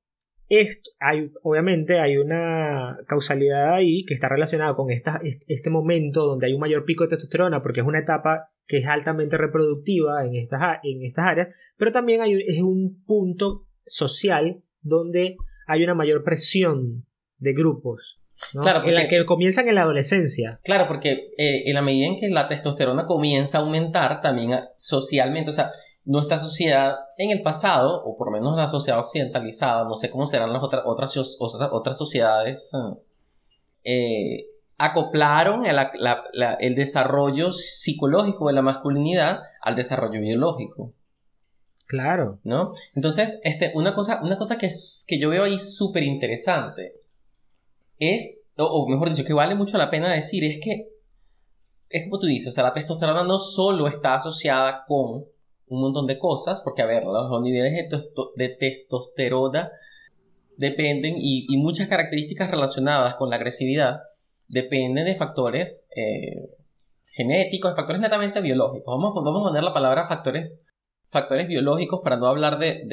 esto, 0.49 0.89
hay, 0.99 1.31
obviamente 1.43 1.99
hay 1.99 2.17
una 2.17 2.97
causalidad 3.07 3.73
ahí 3.73 4.03
que 4.05 4.15
está 4.15 4.29
relacionada 4.29 4.75
con 4.75 4.89
esta, 4.89 5.21
este 5.23 5.69
momento 5.69 6.25
donde 6.25 6.47
hay 6.47 6.53
un 6.53 6.59
mayor 6.59 6.85
pico 6.85 7.03
de 7.03 7.11
testosterona, 7.11 7.61
porque 7.61 7.81
es 7.81 7.85
una 7.85 7.99
etapa 7.99 8.51
que 8.65 8.77
es 8.77 8.87
altamente 8.87 9.37
reproductiva 9.37 10.25
en 10.25 10.35
estas, 10.35 10.79
en 10.83 11.03
estas 11.05 11.25
áreas, 11.25 11.49
pero 11.77 11.91
también 11.91 12.21
hay, 12.21 12.43
es 12.47 12.61
un 12.61 13.03
punto 13.05 13.67
social 13.85 14.63
donde 14.81 15.37
hay 15.67 15.83
una 15.83 15.93
mayor 15.93 16.23
presión 16.23 17.05
de 17.39 17.53
grupos. 17.53 18.19
Claro, 18.51 18.83
en 18.87 18.95
la 18.95 19.07
que 19.07 19.25
comienzan 19.25 19.67
en 19.67 19.75
la 19.75 19.81
adolescencia. 19.81 20.59
Claro, 20.63 20.87
porque 20.87 21.31
eh, 21.37 21.63
en 21.65 21.73
la 21.73 21.81
medida 21.81 22.07
en 22.07 22.17
que 22.17 22.29
la 22.29 22.47
testosterona 22.47 23.05
comienza 23.05 23.57
a 23.57 23.61
aumentar 23.61 24.21
también 24.21 24.53
ah, 24.53 24.69
socialmente, 24.77 25.49
o 25.49 25.53
sea, 25.53 25.71
nuestra 26.05 26.39
sociedad 26.39 26.95
en 27.17 27.31
el 27.31 27.41
pasado, 27.41 28.01
o 28.03 28.17
por 28.17 28.27
lo 28.27 28.31
menos 28.31 28.55
la 28.55 28.67
sociedad 28.67 28.99
occidentalizada, 28.99 29.83
no 29.83 29.95
sé 29.95 30.09
cómo 30.09 30.25
serán 30.25 30.53
las 30.53 30.63
otras, 30.63 30.83
otras, 30.85 31.29
otras 31.71 31.97
sociedades, 31.97 32.69
ah, 32.73 32.95
eh, 33.83 34.47
acoplaron 34.77 35.65
el, 35.65 36.75
desarrollo 36.75 37.51
psicológico 37.51 38.47
de 38.47 38.53
la 38.53 38.61
masculinidad 38.61 39.41
al 39.61 39.75
desarrollo 39.75 40.21
biológico. 40.21 40.93
Claro. 41.87 42.39
¿No? 42.43 42.71
Entonces, 42.95 43.41
este, 43.43 43.71
una 43.75 43.93
cosa, 43.93 44.21
una 44.23 44.37
cosa 44.37 44.57
que, 44.57 44.69
que 45.07 45.19
yo 45.19 45.29
veo 45.29 45.43
ahí 45.43 45.59
súper 45.59 46.03
interesante 46.03 46.98
es, 47.99 48.45
o, 48.57 48.87
mejor 48.89 49.09
dicho, 49.09 49.25
que 49.25 49.33
vale 49.33 49.55
mucho 49.55 49.77
la 49.77 49.91
pena 49.91 50.11
decir, 50.11 50.43
es 50.43 50.59
que, 50.63 50.87
es 51.89 52.03
como 52.03 52.19
tú 52.19 52.27
dices, 52.27 52.49
o 52.49 52.51
sea, 52.51 52.63
la 52.63 52.73
testosterona 52.73 53.23
no 53.23 53.37
solo 53.37 53.87
está 53.87 54.15
asociada 54.15 54.85
con 54.87 55.25
un 55.67 55.81
montón 55.81 56.07
de 56.07 56.17
cosas, 56.17 56.61
porque 56.61 56.81
a 56.81 56.85
ver, 56.85 57.03
los, 57.03 57.41
niveles 57.41 57.89
de, 58.35 58.49
testosterona 58.49 59.71
dependen 60.57 61.15
y, 61.17 61.45
muchas 61.57 61.87
características 61.87 62.49
relacionadas 62.49 63.15
con 63.15 63.29
la 63.29 63.35
agresividad 63.35 63.99
dependen 64.47 65.05
de 65.05 65.15
factores 65.15 65.85
eh, 65.95 66.49
genéticos, 67.11 67.71
de 67.71 67.75
factores 67.75 68.01
netamente 68.01 68.41
biológicos. 68.41 68.91
Vamos, 68.97 69.13
vamos 69.13 69.41
a 69.41 69.49
poner 69.49 69.63
la 69.63 69.73
palabra 69.73 70.07
factores, 70.07 70.51
factores 71.11 71.47
biológicos 71.47 72.01
para 72.03 72.17
no 72.17 72.27
hablar 72.27 72.59
de, 72.59 72.83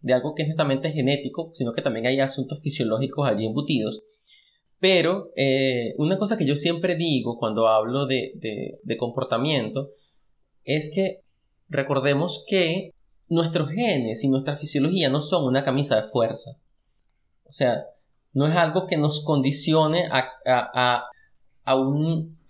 de, 0.00 0.12
algo 0.12 0.34
que 0.34 0.42
es 0.42 0.48
netamente 0.48 0.92
genético, 0.92 1.50
sino 1.54 1.72
que 1.72 1.82
también 1.82 2.06
hay 2.06 2.20
asuntos 2.20 2.60
fisiológicos 2.62 3.28
allí 3.28 3.46
embutidos. 3.46 4.02
Pero 4.80 5.30
eh, 5.36 5.94
una 5.98 6.18
cosa 6.18 6.38
que 6.38 6.46
yo 6.46 6.56
siempre 6.56 6.96
digo 6.96 7.38
cuando 7.38 7.68
hablo 7.68 8.06
de, 8.06 8.80
comportamiento 8.98 9.90
es 10.64 10.90
que 10.94 11.20
recordemos 11.68 12.44
que 12.48 12.94
nuestros 13.28 13.70
genes 13.70 14.24
y 14.24 14.28
nuestra 14.28 14.56
fisiología 14.56 15.10
no 15.10 15.20
son 15.20 15.44
una 15.44 15.64
camisa 15.64 16.00
de 16.00 16.08
fuerza. 16.08 16.52
O 17.44 17.52
sea, 17.52 17.84
no 18.32 18.46
es 18.46 18.56
algo 18.56 18.86
que 18.86 18.96
nos 18.96 19.22
condicione 19.24 20.08
a, 20.10 21.04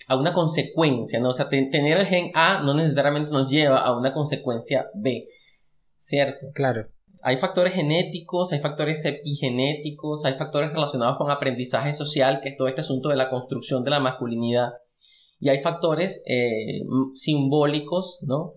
una 0.09 0.33
consecuencia, 0.33 1.19
¿no? 1.19 1.31
O 1.31 1.35
sea, 1.35 1.49
tener 1.49 1.99
el 1.99 2.07
gen 2.07 2.31
A 2.35 2.63
no 2.63 2.75
necesariamente 2.75 3.31
nos 3.31 3.51
lleva 3.51 3.81
a 3.81 3.99
una 3.99 4.13
consecuencia 4.13 4.89
B, 4.95 5.27
¿cierto? 5.99 6.47
Claro 6.55 6.89
hay 7.23 7.37
factores 7.37 7.75
genéticos, 7.75 8.53
hay 8.53 8.61
factores 8.61 9.05
epigenéticos, 9.05 10.25
hay 10.25 10.35
factores 10.35 10.73
relacionados 10.73 11.17
con 11.19 11.31
aprendizaje 11.31 11.93
social, 11.93 12.41
que 12.43 12.51
es 12.51 12.57
todo 12.57 12.69
este 12.69 12.81
asunto 12.81 13.09
de 13.09 13.17
la 13.17 13.29
construcción 13.29 13.85
de 13.85 13.91
la 13.91 14.01
masculinidad. 14.01 14.71
Y 15.39 15.49
hay 15.49 15.61
factores 15.61 16.23
eh, 16.27 16.83
simbólicos, 17.15 18.19
¿no? 18.23 18.55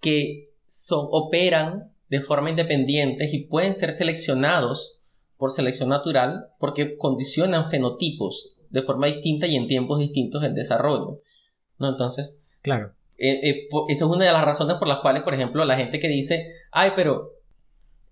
Que 0.00 0.50
son, 0.66 1.06
operan 1.10 1.92
de 2.08 2.20
forma 2.20 2.50
independiente 2.50 3.28
y 3.30 3.46
pueden 3.46 3.74
ser 3.74 3.92
seleccionados 3.92 5.00
por 5.36 5.50
selección 5.50 5.88
natural 5.88 6.48
porque 6.58 6.96
condicionan 6.96 7.68
fenotipos 7.68 8.56
de 8.70 8.82
forma 8.82 9.06
distinta 9.06 9.46
y 9.46 9.56
en 9.56 9.66
tiempos 9.66 9.98
distintos 9.98 10.42
del 10.42 10.54
desarrollo. 10.54 11.20
¿no? 11.78 11.88
Entonces, 11.88 12.36
claro. 12.62 12.94
Eh, 13.18 13.50
eh, 13.50 13.68
eso 13.88 14.06
es 14.06 14.16
una 14.16 14.24
de 14.24 14.32
las 14.32 14.44
razones 14.44 14.76
por 14.76 14.88
las 14.88 14.98
cuales, 14.98 15.22
por 15.22 15.34
ejemplo, 15.34 15.64
la 15.64 15.76
gente 15.76 15.98
que 15.98 16.08
dice, 16.08 16.46
ay, 16.70 16.92
pero 16.96 17.32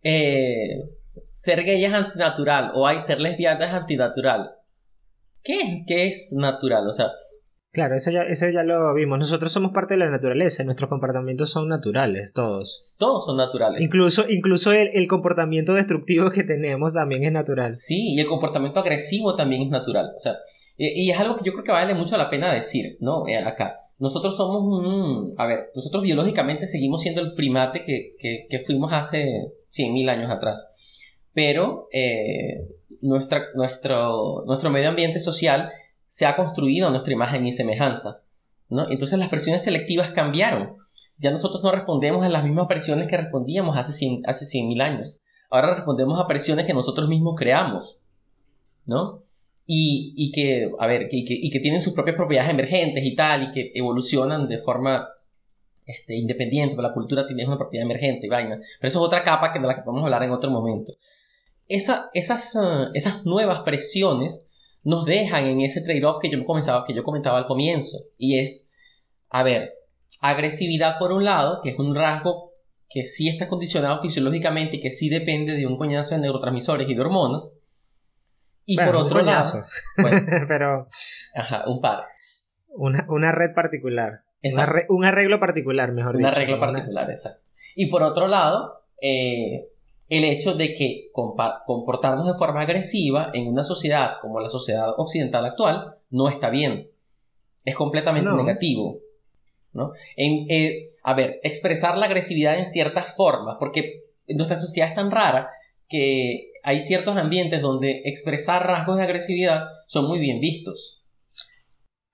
eh, 0.02 0.90
ser 1.24 1.64
gay 1.64 1.84
es 1.84 1.92
antinatural 1.92 2.72
o 2.74 2.86
hay 2.86 3.00
ser 3.00 3.20
lesbiana 3.20 3.66
es 3.66 3.72
antinatural. 3.72 4.50
¿Qué, 5.42 5.84
¿Qué 5.86 6.06
es 6.06 6.32
natural? 6.32 6.86
O 6.86 6.92
sea, 6.92 7.10
Claro, 7.72 7.94
eso 7.94 8.10
ya, 8.10 8.22
eso 8.22 8.50
ya 8.50 8.64
lo 8.64 8.92
vimos. 8.94 9.16
Nosotros 9.20 9.52
somos 9.52 9.70
parte 9.70 9.94
de 9.94 9.98
la 9.98 10.10
naturaleza, 10.10 10.64
nuestros 10.64 10.90
comportamientos 10.90 11.50
son 11.50 11.68
naturales, 11.68 12.32
todos. 12.32 12.96
Todos 12.98 13.26
son 13.26 13.36
naturales. 13.36 13.80
Incluso, 13.80 14.24
incluso 14.28 14.72
el, 14.72 15.06
comportamiento 15.06 15.74
destructivo 15.74 16.32
que 16.32 16.42
tenemos 16.42 16.94
también 16.94 17.22
es 17.22 17.30
natural. 17.30 17.72
Sí, 17.72 18.14
y 18.14 18.20
el 18.20 18.26
comportamiento 18.26 18.80
agresivo 18.80 19.36
también 19.36 19.62
es 19.62 19.68
natural. 19.68 20.10
O 20.16 20.18
sea, 20.20 20.34
y, 20.76 21.10
es 21.10 21.20
algo 21.20 21.36
que 21.36 21.44
yo 21.44 21.52
creo 21.52 21.64
que 21.64 21.70
vale 21.70 21.94
mucho 21.94 22.16
la 22.16 22.28
pena 22.28 22.52
decir, 22.52 22.96
¿no? 23.00 23.28
Eh, 23.28 23.38
acá. 23.38 23.76
Nosotros 23.98 24.36
somos 24.36 24.62
un... 24.62 25.34
A 25.36 25.46
ver, 25.46 25.70
nosotros 25.74 26.02
biológicamente 26.02 26.66
seguimos 26.66 27.02
siendo 27.02 27.20
el 27.20 27.34
primate 27.34 27.84
que, 27.84 28.16
que, 28.18 28.46
que 28.50 28.58
fuimos 28.60 28.92
hace 28.92 29.52
100.000 29.72 30.10
años 30.10 30.30
atrás. 30.30 30.68
Pero 31.32 31.88
eh, 31.92 32.68
nuestra, 33.00 33.44
nuestro, 33.54 34.44
nuestro 34.46 34.70
medio 34.70 34.88
ambiente 34.88 35.20
social 35.20 35.70
se 36.08 36.26
ha 36.26 36.36
construido 36.36 36.90
nuestra 36.90 37.12
imagen 37.12 37.46
y 37.46 37.52
semejanza. 37.52 38.22
¿no? 38.68 38.88
Entonces 38.90 39.18
las 39.18 39.28
presiones 39.28 39.62
selectivas 39.62 40.10
cambiaron. 40.10 40.76
Ya 41.18 41.30
nosotros 41.30 41.62
no 41.62 41.72
respondemos 41.72 42.24
a 42.24 42.28
las 42.28 42.44
mismas 42.44 42.66
presiones 42.66 43.06
que 43.06 43.16
respondíamos 43.16 43.76
hace 43.76 43.92
100.000 43.92 44.22
hace 44.26 44.82
años. 44.82 45.20
Ahora 45.50 45.74
respondemos 45.74 46.18
a 46.18 46.26
presiones 46.26 46.66
que 46.66 46.74
nosotros 46.74 47.08
mismos 47.08 47.34
creamos. 47.36 48.00
¿no? 48.86 49.22
Y, 49.66 50.14
y 50.16 50.32
que, 50.32 50.70
a 50.78 50.86
ver, 50.86 51.08
y 51.12 51.24
que, 51.24 51.34
y 51.34 51.50
que 51.50 51.60
tienen 51.60 51.80
sus 51.80 51.92
propias 51.92 52.16
propiedades 52.16 52.50
emergentes 52.50 53.04
y 53.04 53.14
tal, 53.14 53.44
y 53.44 53.50
que 53.52 53.72
evolucionan 53.74 54.48
de 54.48 54.58
forma 54.58 55.08
este, 55.90 56.16
independiente, 56.16 56.74
pero 56.74 56.88
la 56.88 56.94
cultura 56.94 57.26
tiene 57.26 57.46
una 57.46 57.58
propiedad 57.58 57.84
emergente 57.84 58.26
y 58.26 58.30
vaina. 58.30 58.56
Pero 58.56 58.88
eso 58.88 59.00
es 59.00 59.06
otra 59.06 59.22
capa 59.22 59.52
que 59.52 59.58
de 59.58 59.66
la 59.66 59.76
que 59.76 59.82
podemos 59.82 60.04
hablar 60.04 60.22
en 60.22 60.30
otro 60.30 60.50
momento. 60.50 60.92
Esa, 61.68 62.10
esas, 62.14 62.54
uh, 62.54 62.90
esas 62.94 63.24
nuevas 63.24 63.60
presiones 63.60 64.46
nos 64.82 65.04
dejan 65.04 65.46
en 65.46 65.60
ese 65.60 65.82
trade-off 65.82 66.18
que 66.20 66.30
yo, 66.30 66.44
comenzaba, 66.44 66.84
que 66.84 66.94
yo 66.94 67.04
comentaba 67.04 67.38
al 67.38 67.46
comienzo. 67.46 67.98
Y 68.16 68.38
es, 68.38 68.66
a 69.28 69.42
ver, 69.42 69.74
agresividad 70.20 70.98
por 70.98 71.12
un 71.12 71.24
lado, 71.24 71.60
que 71.62 71.70
es 71.70 71.78
un 71.78 71.94
rasgo 71.94 72.50
que 72.88 73.04
sí 73.04 73.28
está 73.28 73.48
condicionado 73.48 74.00
fisiológicamente 74.00 74.76
y 74.76 74.80
que 74.80 74.90
sí 74.90 75.08
depende 75.08 75.54
de 75.54 75.66
un 75.66 75.78
coñazo 75.78 76.14
de 76.14 76.22
neurotransmisores 76.22 76.88
y 76.88 76.94
de 76.94 77.00
hormonas. 77.00 77.54
Y 78.66 78.76
por 78.76 78.96
otro 78.96 79.22
lado, 79.22 79.64
pero 80.48 80.88
ajá, 81.34 81.64
un 81.66 81.80
par. 81.80 82.06
Una, 82.68 83.04
una 83.08 83.32
red 83.32 83.54
particular. 83.54 84.24
Un 84.88 85.04
arreglo 85.04 85.38
particular, 85.38 85.92
mejor 85.92 86.16
dicho. 86.16 86.28
Un 86.28 86.34
arreglo 86.34 86.58
particular, 86.58 87.10
exacto. 87.10 87.50
Y 87.76 87.86
por 87.86 88.02
otro 88.02 88.26
lado, 88.26 88.84
eh, 89.00 89.68
el 90.08 90.24
hecho 90.24 90.54
de 90.54 90.74
que 90.74 91.10
comportarnos 91.12 92.26
de 92.26 92.34
forma 92.34 92.62
agresiva 92.62 93.30
en 93.32 93.46
una 93.46 93.62
sociedad 93.62 94.14
como 94.20 94.40
la 94.40 94.48
sociedad 94.48 94.92
occidental 94.96 95.44
actual 95.44 95.96
no 96.10 96.28
está 96.28 96.50
bien. 96.50 96.90
Es 97.64 97.74
completamente 97.74 98.30
negativo. 98.30 98.98
¿no? 99.72 99.92
En, 100.16 100.46
eh, 100.50 100.82
a 101.04 101.14
ver, 101.14 101.38
expresar 101.44 101.96
la 101.96 102.06
agresividad 102.06 102.58
en 102.58 102.66
ciertas 102.66 103.14
formas, 103.14 103.56
porque 103.60 104.04
nuestra 104.28 104.56
sociedad 104.56 104.88
es 104.88 104.94
tan 104.96 105.10
rara 105.10 105.48
que 105.88 106.52
hay 106.62 106.80
ciertos 106.80 107.16
ambientes 107.16 107.62
donde 107.62 108.02
expresar 108.04 108.66
rasgos 108.66 108.96
de 108.96 109.04
agresividad 109.04 109.64
son 109.86 110.06
muy 110.06 110.18
bien 110.18 110.40
vistos. 110.40 111.04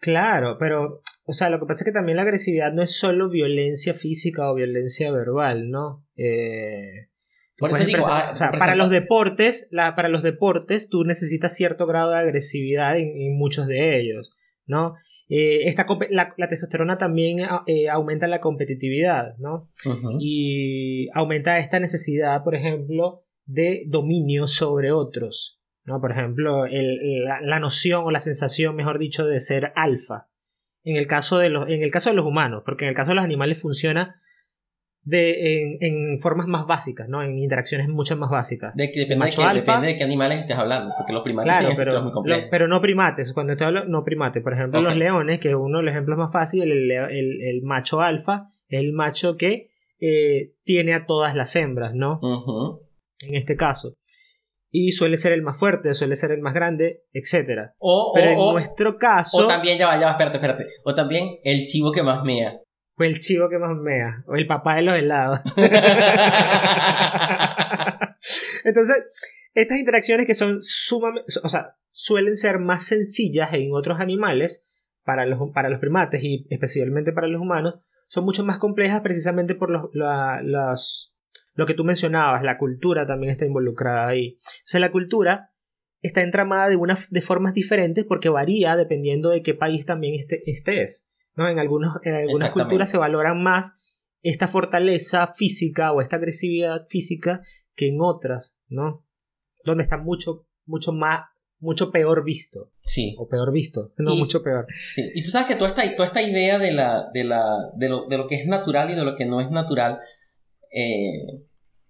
Claro, 0.00 0.56
pero, 0.58 1.00
o 1.28 1.32
sea, 1.32 1.50
lo 1.50 1.58
que 1.58 1.66
pasa 1.66 1.82
es 1.82 1.86
que 1.86 1.92
también 1.92 2.16
la 2.16 2.22
agresividad 2.22 2.72
no 2.72 2.82
es 2.82 2.96
solo 2.96 3.28
violencia 3.28 3.94
física 3.94 4.48
o 4.50 4.54
violencia 4.54 5.10
verbal, 5.10 5.70
¿no? 5.70 6.06
Eh, 6.16 7.08
por 7.58 7.70
eso 7.70 7.84
digo, 7.84 8.06
ah, 8.06 8.30
o 8.32 8.36
sea, 8.36 8.52
para 8.52 8.76
los 8.76 8.90
deportes, 8.90 9.68
la, 9.72 9.96
para 9.96 10.08
los 10.08 10.22
deportes 10.22 10.88
tú 10.88 11.04
necesitas 11.04 11.54
cierto 11.54 11.86
grado 11.86 12.10
de 12.10 12.18
agresividad 12.18 12.96
en, 12.96 13.36
muchos 13.36 13.66
de 13.66 13.98
ellos, 13.98 14.30
¿no? 14.66 14.94
Eh, 15.28 15.64
esta, 15.64 15.84
la, 16.10 16.48
testosterona 16.48 16.96
también 16.96 17.40
eh, 17.66 17.88
aumenta 17.88 18.28
la 18.28 18.40
competitividad, 18.40 19.36
¿no? 19.38 19.68
Y 20.20 21.08
aumenta 21.12 21.58
esta 21.58 21.80
necesidad, 21.80 22.44
por 22.44 22.54
ejemplo, 22.54 23.24
de 23.46 23.84
dominio 23.88 24.46
sobre 24.46 24.92
otros, 24.92 25.60
¿no? 25.84 26.00
Por 26.00 26.12
ejemplo, 26.12 26.66
la, 26.66 27.58
noción 27.58 28.04
o 28.04 28.10
la 28.12 28.20
sensación, 28.20 28.76
mejor 28.76 29.00
dicho, 29.00 29.26
de 29.26 29.40
ser 29.40 29.72
alfa. 29.74 30.28
En 30.86 30.96
el, 30.96 31.06
caso 31.06 31.38
de 31.38 31.50
los, 31.50 31.68
en 31.68 31.82
el 31.82 31.90
caso 31.90 32.10
de 32.10 32.16
los 32.16 32.24
humanos, 32.24 32.62
porque 32.64 32.84
en 32.84 32.90
el 32.90 32.94
caso 32.94 33.10
de 33.10 33.16
los 33.16 33.24
animales 33.24 33.60
funciona 33.60 34.22
de, 35.02 35.78
en, 35.80 36.18
formas 36.18 36.46
más 36.46 36.66
básicas, 36.66 37.08
¿no? 37.08 37.22
En 37.22 37.38
interacciones 37.38 37.88
mucho 37.88 38.16
más 38.16 38.30
básicas. 38.30 38.74
De 38.74 38.90
que 38.90 39.00
depende, 39.00 39.26
de, 39.26 39.96
qué 39.96 40.04
animales 40.04 40.40
estés 40.40 40.56
hablando, 40.56 40.94
porque 40.96 41.12
los 41.12 41.22
primates 41.22 41.52
claro, 41.52 41.74
pero, 41.76 42.02
muy 42.02 42.12
complejos. 42.12 42.46
pero 42.50 42.68
no 42.68 42.80
primates, 42.80 43.32
cuando 43.32 43.52
estoy 43.52 43.66
hablando, 43.66 43.90
no 43.90 44.04
primates. 44.04 44.42
Por 44.42 44.52
ejemplo, 44.52 44.80
los 44.80 44.96
leones, 44.96 45.38
que 45.38 45.50
es 45.50 45.54
uno 45.54 45.78
de 45.78 45.84
los 45.84 45.92
ejemplos 45.92 46.18
más 46.18 46.32
fáciles, 46.32 46.66
el, 46.66 46.90
el, 46.90 47.62
macho 47.62 48.00
alfa 48.00 48.50
es 48.68 48.80
el 48.80 48.92
macho 48.92 49.36
que 49.36 49.70
eh, 50.00 50.54
tiene 50.64 50.94
a 50.94 51.06
todas 51.06 51.34
las 51.34 51.54
hembras, 51.56 51.94
¿no? 51.94 52.20
En 53.26 53.34
este 53.34 53.56
caso. 53.56 53.96
Y 54.70 54.92
suele 54.92 55.16
ser 55.16 55.32
el 55.32 55.42
más 55.42 55.58
fuerte, 55.58 55.94
suele 55.94 56.16
ser 56.16 56.32
el 56.32 56.40
más 56.40 56.54
grande, 56.54 57.04
etc. 57.12 57.70
O, 57.78 58.12
pero 58.14 58.30
en 58.30 58.38
nuestro 58.38 58.98
caso... 58.98 59.44
O 59.44 59.46
también, 59.46 59.78
ya 59.78 59.86
va, 59.86 59.98
ya 59.98 60.06
va, 60.06 60.12
espérate, 60.12 60.36
espérate. 60.36 60.66
O 60.84 60.94
también 60.94 61.28
el 61.44 61.64
chivo 61.66 61.92
que 61.92 62.02
más 62.02 62.24
mea. 62.24 62.60
O 62.98 63.04
el 63.04 63.20
chivo 63.20 63.48
que 63.48 63.58
más 63.58 63.76
mea. 63.76 64.24
O 64.26 64.34
el 64.34 64.46
papá 64.46 64.76
de 64.76 64.82
los 64.82 64.96
helados. 64.96 65.40
Entonces, 68.64 69.04
estas 69.54 69.78
interacciones 69.78 70.26
que 70.26 70.34
son 70.34 70.58
sumamente. 70.60 71.32
O 71.42 71.48
sea, 71.48 71.76
suelen 71.92 72.36
ser 72.36 72.58
más 72.58 72.84
sencillas 72.86 73.54
en 73.54 73.72
otros 73.72 74.00
animales, 74.00 74.66
para 75.06 75.24
los, 75.24 75.38
para 75.54 75.70
los 75.70 75.78
primates 75.78 76.22
y 76.22 76.46
especialmente 76.50 77.12
para 77.12 77.28
los 77.28 77.40
humanos, 77.40 77.76
son 78.08 78.24
mucho 78.24 78.44
más 78.44 78.58
complejas 78.58 79.00
precisamente 79.00 79.54
por 79.54 79.70
los, 79.70 81.15
lo 81.56 81.66
que 81.66 81.74
tú 81.74 81.84
mencionabas, 81.84 82.44
la 82.44 82.58
cultura 82.58 83.06
también 83.06 83.32
está 83.32 83.46
involucrada 83.46 84.06
ahí. 84.06 84.38
O 84.44 84.66
sea, 84.66 84.78
la 84.78 84.92
cultura 84.92 85.50
está 86.02 86.22
entramada 86.22 86.68
de, 86.68 86.76
una, 86.76 86.96
de 87.10 87.20
formas 87.22 87.54
diferentes 87.54 88.04
porque 88.04 88.28
varía 88.28 88.76
dependiendo 88.76 89.30
de 89.30 89.42
qué 89.42 89.54
país 89.54 89.86
también 89.86 90.24
estés. 90.44 91.08
¿no? 91.34 91.48
En, 91.48 91.58
algunos, 91.58 91.96
en 92.02 92.14
algunas 92.14 92.50
culturas 92.50 92.90
se 92.90 92.98
valoran 92.98 93.42
más 93.42 93.78
esta 94.22 94.48
fortaleza 94.48 95.28
física 95.28 95.92
o 95.92 96.00
esta 96.00 96.16
agresividad 96.16 96.86
física 96.88 97.42
que 97.74 97.88
en 97.88 97.98
otras, 98.00 98.58
¿no? 98.68 99.06
Donde 99.64 99.82
está 99.82 99.98
mucho, 99.98 100.46
mucho 100.64 100.92
más, 100.92 101.26
mucho 101.58 101.90
peor 101.90 102.24
visto. 102.24 102.72
Sí. 102.82 103.14
O 103.18 103.28
peor 103.28 103.52
visto, 103.52 103.92
no 103.98 104.14
mucho 104.16 104.42
peor. 104.42 104.66
Sí. 104.74 105.10
Y 105.14 105.22
tú 105.22 105.30
sabes 105.30 105.48
que 105.48 105.56
toda 105.56 105.70
esta, 105.70 105.96
toda 105.96 106.08
esta 106.08 106.22
idea 106.22 106.58
de, 106.58 106.72
la, 106.72 107.10
de, 107.12 107.24
la, 107.24 107.70
de, 107.76 107.88
lo, 107.88 108.06
de 108.06 108.18
lo 108.18 108.26
que 108.26 108.36
es 108.36 108.46
natural 108.46 108.90
y 108.90 108.94
de 108.94 109.04
lo 109.04 109.14
que 109.14 109.26
no 109.26 109.40
es 109.40 109.50
natural, 109.50 110.00
eh, 110.72 111.45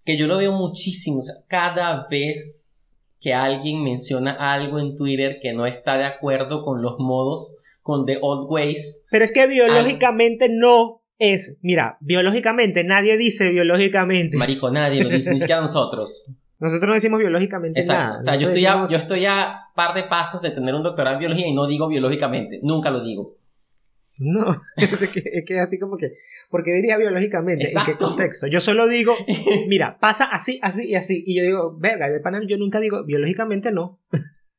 que 0.06 0.16
yo 0.16 0.26
lo 0.26 0.38
veo 0.38 0.52
muchísimo. 0.52 1.18
O 1.18 1.22
sea, 1.22 1.34
cada 1.48 2.06
vez 2.08 2.80
que 3.20 3.34
alguien 3.34 3.82
menciona 3.82 4.32
algo 4.32 4.78
en 4.78 4.94
Twitter 4.94 5.38
que 5.42 5.52
no 5.52 5.66
está 5.66 5.98
de 5.98 6.04
acuerdo 6.04 6.64
con 6.64 6.80
los 6.80 6.98
modos 6.98 7.56
con 7.82 8.06
The 8.06 8.18
Old 8.22 8.46
Ways. 8.48 9.04
Pero 9.10 9.24
es 9.24 9.32
que 9.32 9.46
biológicamente 9.46 10.48
no 10.48 11.02
es. 11.18 11.58
Mira, 11.60 11.98
biológicamente, 12.00 12.84
nadie 12.84 13.16
dice 13.16 13.50
biológicamente. 13.50 14.36
Marico, 14.36 14.70
nadie 14.70 15.02
lo 15.02 15.10
dice, 15.10 15.32
ni 15.32 15.40
siquiera 15.40 15.60
nosotros. 15.60 16.30
Nosotros 16.58 16.88
no 16.88 16.94
decimos 16.94 17.18
biológicamente 17.18 17.84
nada. 17.84 18.18
O 18.18 18.22
sea, 18.22 18.36
yo 18.36 18.48
estoy, 18.48 18.64
a, 18.64 18.86
yo 18.88 18.96
estoy 18.96 19.26
a 19.26 19.60
par 19.74 19.94
de 19.94 20.04
pasos 20.04 20.40
de 20.40 20.50
tener 20.50 20.74
un 20.74 20.82
doctorado 20.82 21.16
en 21.16 21.20
biología 21.20 21.48
y 21.48 21.52
no 21.52 21.66
digo 21.66 21.88
biológicamente. 21.88 22.60
Nunca 22.62 22.90
lo 22.90 23.02
digo. 23.02 23.35
No, 24.18 24.62
es 24.76 25.08
que, 25.08 25.22
es 25.24 25.44
que 25.44 25.58
así 25.58 25.78
como 25.78 25.96
que. 25.96 26.12
Porque 26.50 26.72
diría 26.72 26.96
biológicamente, 26.96 27.70
¿en 27.70 27.84
qué 27.84 27.96
contexto? 27.96 28.46
Yo 28.46 28.60
solo 28.60 28.88
digo, 28.88 29.14
mira, 29.68 29.98
pasa 29.98 30.26
así, 30.32 30.58
así 30.62 30.88
y 30.88 30.94
así. 30.94 31.22
Y 31.26 31.36
yo 31.36 31.42
digo, 31.42 31.76
verga, 31.78 32.08
de 32.08 32.20
panel 32.20 32.46
yo 32.48 32.56
nunca 32.56 32.80
digo 32.80 33.04
biológicamente 33.04 33.72
no. 33.72 34.00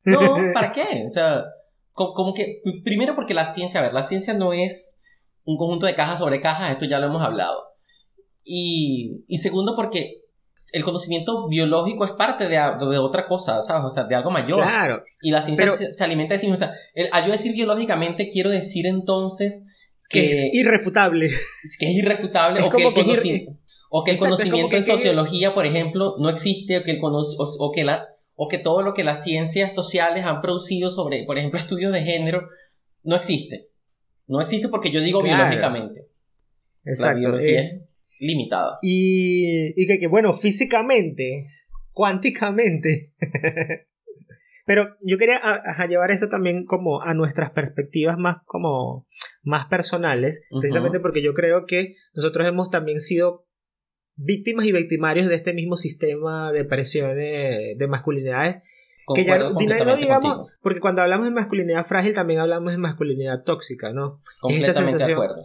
No, 0.04 0.20
¿para 0.54 0.72
qué? 0.72 1.06
O 1.06 1.10
sea, 1.10 1.46
como 1.93 2.34
que, 2.34 2.62
primero 2.84 3.15
porque 3.15 3.34
la 3.34 3.52
ciencia, 3.52 3.80
a 3.80 3.84
ver, 3.84 3.93
la 3.93 4.04
ciencia 4.04 4.34
no 4.34 4.54
es 4.54 4.98
un 5.43 5.58
conjunto 5.58 5.86
de 5.86 5.96
cajas 5.96 6.20
sobre 6.20 6.41
cajas, 6.41 6.72
esto 6.72 6.86
ya 6.86 7.00
lo 7.00 7.08
hemos 7.08 7.22
hablado. 7.22 7.63
Y, 8.43 9.26
y 9.28 9.38
segundo 9.38 9.76
porque 9.76 10.27
el 10.71 10.84
conocimiento 10.84 11.47
biológico 11.47 12.06
es 12.06 12.12
parte 12.12 12.47
de, 12.47 12.56
de, 12.56 12.97
otra 12.97 13.27
cosa, 13.27 13.62
¿sabes? 13.62 13.84
O 13.86 13.89
sea, 13.89 14.03
de 14.03 14.15
algo 14.15 14.32
mayor. 14.32 14.62
Claro. 14.62 15.03
Y 15.21 15.32
la 15.32 15.41
ciencia 15.41 15.73
se, 15.73 16.03
alimenta 16.03 16.34
de 16.34 16.39
sí 16.39 16.49
misma. 16.49 16.67
O 16.67 16.69
sea, 16.69 17.10
al 17.12 17.25
yo 17.25 17.32
decir 17.32 17.53
biológicamente, 17.53 18.30
quiero 18.30 18.49
decir 18.49 18.86
entonces 18.86 19.63
que... 20.10 20.30
es 20.30 20.53
irrefutable. 20.53 21.30
Que 21.80 21.91
es 21.91 21.95
irrefutable 21.95 22.62
o, 22.62 22.69
que 22.69 22.86
o, 23.89 24.03
que 24.03 24.12
el 24.12 24.17
conocimiento 24.17 24.75
en 24.75 24.84
sociología, 24.84 25.53
por 25.53 25.65
ejemplo, 25.65 26.15
no 26.19 26.30
existe 26.30 26.77
o 26.77 26.84
que, 26.84 26.91
el 26.91 26.99
o 27.01 27.71
que 27.71 27.84
la 27.84 28.08
o 28.39 28.47
que 28.47 28.60
todo 28.60 28.84
lo 28.84 28.93
que 28.93 29.03
las 29.03 29.23
ciencias 29.23 29.73
sociales 29.73 30.23
han 30.23 30.41
producido 30.41 30.91
sobre, 30.91 31.23
por 31.25 31.38
ejemplo, 31.39 31.60
estudios 31.60 31.91
de 31.91 32.03
género, 32.03 32.47
no 33.03 33.15
existe. 33.15 33.69
No 34.27 34.39
existe 34.39 34.69
porque 34.69 34.91
yo 34.91 35.01
digo 35.01 35.23
biológicamente. 35.23 36.08
Exacto. 36.86 37.13
La 37.13 37.19
biología 37.19 37.60
es, 37.60 37.87
limitada. 38.19 38.80
Y, 38.82 39.73
y 39.82 39.88
que, 39.88 39.99
que, 39.99 40.08
bueno, 40.08 40.34
físicamente, 40.34 41.47
cuánticamente. 41.91 43.13
Pero 44.67 44.97
yo 45.01 45.17
quería 45.17 45.41
llevar 45.88 46.12
esto 46.12 46.27
también 46.27 46.65
como 46.65 47.01
a 47.01 47.13
nuestras 47.13 47.51
perspectivas 47.51 48.17
más 48.17 48.39
como 48.45 49.08
más 49.41 49.67
personales, 49.67 50.41
precisamente 50.49 50.99
porque 50.99 51.23
yo 51.23 51.34
creo 51.34 51.65
que 51.65 51.95
nosotros 52.13 52.45
hemos 52.45 52.69
también 52.69 52.99
sido 52.99 53.47
víctimas 54.17 54.65
y 54.65 54.73
victimarios 54.73 55.30
de 55.30 55.36
este 55.36 55.53
mismo 55.53 55.77
sistema 55.77 56.51
de 56.51 56.65
presiones 56.65 57.77
de 57.77 57.88
masculinidades. 57.88 58.58
que 59.15 59.23
ya 59.23 59.38
no, 59.38 59.53
digamos, 59.56 60.53
porque 60.62 60.82
cuando 60.82 61.01
hablamos 61.01 61.27
de 61.27 61.32
masculinidad 61.32 61.86
frágil 61.86 62.13
también 62.13 62.41
hablamos 62.41 62.73
de 62.73 62.77
masculinidad 62.77 63.43
tóxica, 63.43 63.93
¿no? 63.93 64.19
Completamente 64.41 65.06
de 65.06 65.13
acuerdo, 65.13 65.36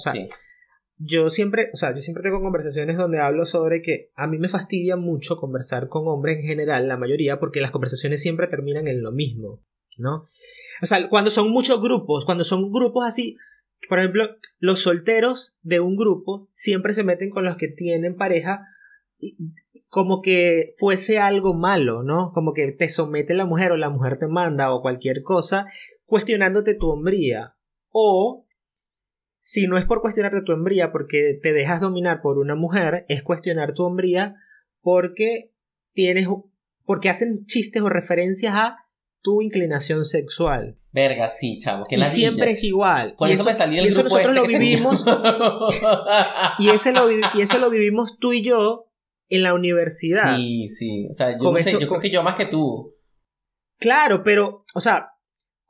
Yo 0.98 1.30
siempre, 1.30 1.70
o 1.72 1.76
sea, 1.76 1.94
yo 1.94 2.00
siempre 2.00 2.22
tengo 2.22 2.40
conversaciones 2.40 2.96
donde 2.96 3.20
hablo 3.20 3.44
sobre 3.44 3.82
que 3.82 4.10
a 4.14 4.26
mí 4.26 4.38
me 4.38 4.48
fastidia 4.48 4.96
mucho 4.96 5.36
conversar 5.36 5.88
con 5.88 6.06
hombres 6.06 6.38
en 6.38 6.44
general, 6.44 6.88
la 6.88 6.96
mayoría, 6.96 7.40
porque 7.40 7.60
las 7.60 7.70
conversaciones 7.70 8.22
siempre 8.22 8.46
terminan 8.46 8.86
en 8.86 9.02
lo 9.02 9.10
mismo, 9.10 9.64
¿no? 9.96 10.28
O 10.82 10.86
sea, 10.86 11.08
cuando 11.08 11.30
son 11.30 11.50
muchos 11.50 11.80
grupos, 11.80 12.24
cuando 12.24 12.44
son 12.44 12.70
grupos 12.70 13.06
así, 13.06 13.36
por 13.88 13.98
ejemplo, 13.98 14.36
los 14.58 14.80
solteros 14.80 15.56
de 15.62 15.80
un 15.80 15.96
grupo 15.96 16.48
siempre 16.52 16.92
se 16.92 17.04
meten 17.04 17.30
con 17.30 17.44
los 17.44 17.56
que 17.56 17.68
tienen 17.68 18.16
pareja 18.16 18.66
como 19.88 20.22
que 20.22 20.72
fuese 20.76 21.18
algo 21.18 21.54
malo, 21.54 22.02
¿no? 22.02 22.32
Como 22.32 22.54
que 22.54 22.72
te 22.72 22.88
somete 22.88 23.34
la 23.34 23.44
mujer 23.44 23.72
o 23.72 23.76
la 23.76 23.90
mujer 23.90 24.18
te 24.18 24.26
manda 24.26 24.72
o 24.72 24.80
cualquier 24.80 25.22
cosa 25.22 25.66
cuestionándote 26.06 26.74
tu 26.74 26.88
hombría. 26.88 27.56
O 27.90 28.46
si 29.44 29.66
no 29.66 29.76
es 29.76 29.84
por 29.84 30.00
cuestionarte 30.00 30.40
tu 30.42 30.52
hombría 30.52 30.92
porque 30.92 31.36
te 31.42 31.52
dejas 31.52 31.80
dominar 31.80 32.20
por 32.22 32.38
una 32.38 32.54
mujer, 32.54 33.04
es 33.08 33.24
cuestionar 33.24 33.74
tu 33.74 33.82
hombría 33.82 34.36
porque 34.80 35.52
tienes 35.94 36.28
porque 36.84 37.10
hacen 37.10 37.44
chistes 37.44 37.82
o 37.82 37.88
referencias 37.88 38.54
a 38.54 38.76
tu 39.20 39.42
inclinación 39.42 40.04
sexual. 40.04 40.78
Verga, 40.92 41.28
sí, 41.28 41.58
chavo. 41.58 41.84
Que 41.88 41.96
y 41.96 42.00
siempre 42.02 42.52
es 42.52 42.62
igual. 42.62 43.16
Por 43.18 43.28
y 43.28 43.32
eso, 43.32 43.44
me 43.44 43.54
salí 43.54 43.76
del 43.76 43.86
y 43.86 43.88
eso 43.88 44.04
nosotros 44.04 44.26
este 44.26 44.34
lo 44.40 44.46
que 44.46 44.58
vivimos. 44.58 45.04
y, 46.60 46.70
ese 46.70 46.92
lo, 46.92 47.10
y 47.10 47.40
eso 47.40 47.58
lo 47.58 47.68
vivimos 47.68 48.18
tú 48.20 48.32
y 48.32 48.42
yo 48.44 48.92
en 49.28 49.42
la 49.42 49.54
universidad. 49.54 50.36
Sí, 50.36 50.68
sí. 50.68 51.08
O 51.10 51.14
sea, 51.14 51.32
yo, 51.32 51.38
Con 51.38 51.54
no 51.54 51.60
sé, 51.60 51.70
esto- 51.70 51.80
yo 51.80 51.88
creo 51.88 52.00
que 52.00 52.10
yo 52.10 52.22
más 52.22 52.36
que 52.36 52.46
tú. 52.46 52.94
Claro, 53.78 54.22
pero, 54.22 54.64
o 54.74 54.80
sea, 54.80 55.08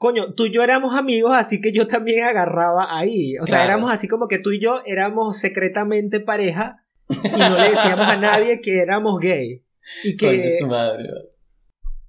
coño, 0.03 0.35
tú 0.35 0.47
y 0.47 0.51
yo 0.53 0.63
éramos 0.63 0.95
amigos, 0.95 1.33
así 1.35 1.61
que 1.61 1.73
yo 1.73 1.87
también 1.87 2.25
agarraba 2.25 2.89
ahí. 2.99 3.39
O 3.39 3.47
sea, 3.47 3.59
Claro. 3.59 3.71
éramos 3.73 3.91
así 3.93 4.09
como 4.09 4.29
que 4.29 4.39
tú 4.39 4.51
y 4.51 4.61
yo 4.61 4.83
éramos 4.85 5.39
secretamente 5.39 6.21
pareja 6.21 6.85
y 7.09 7.29
no 7.39 7.57
le 7.57 7.71
decíamos 7.71 8.07
a 8.07 8.17
nadie 8.17 8.61
que 8.61 8.81
éramos 8.81 9.19
gay. 9.21 9.63
Y 10.05 10.17
Coño, 10.17 10.31
que, 10.33 10.59
su 10.59 10.67
madre. 10.67 11.09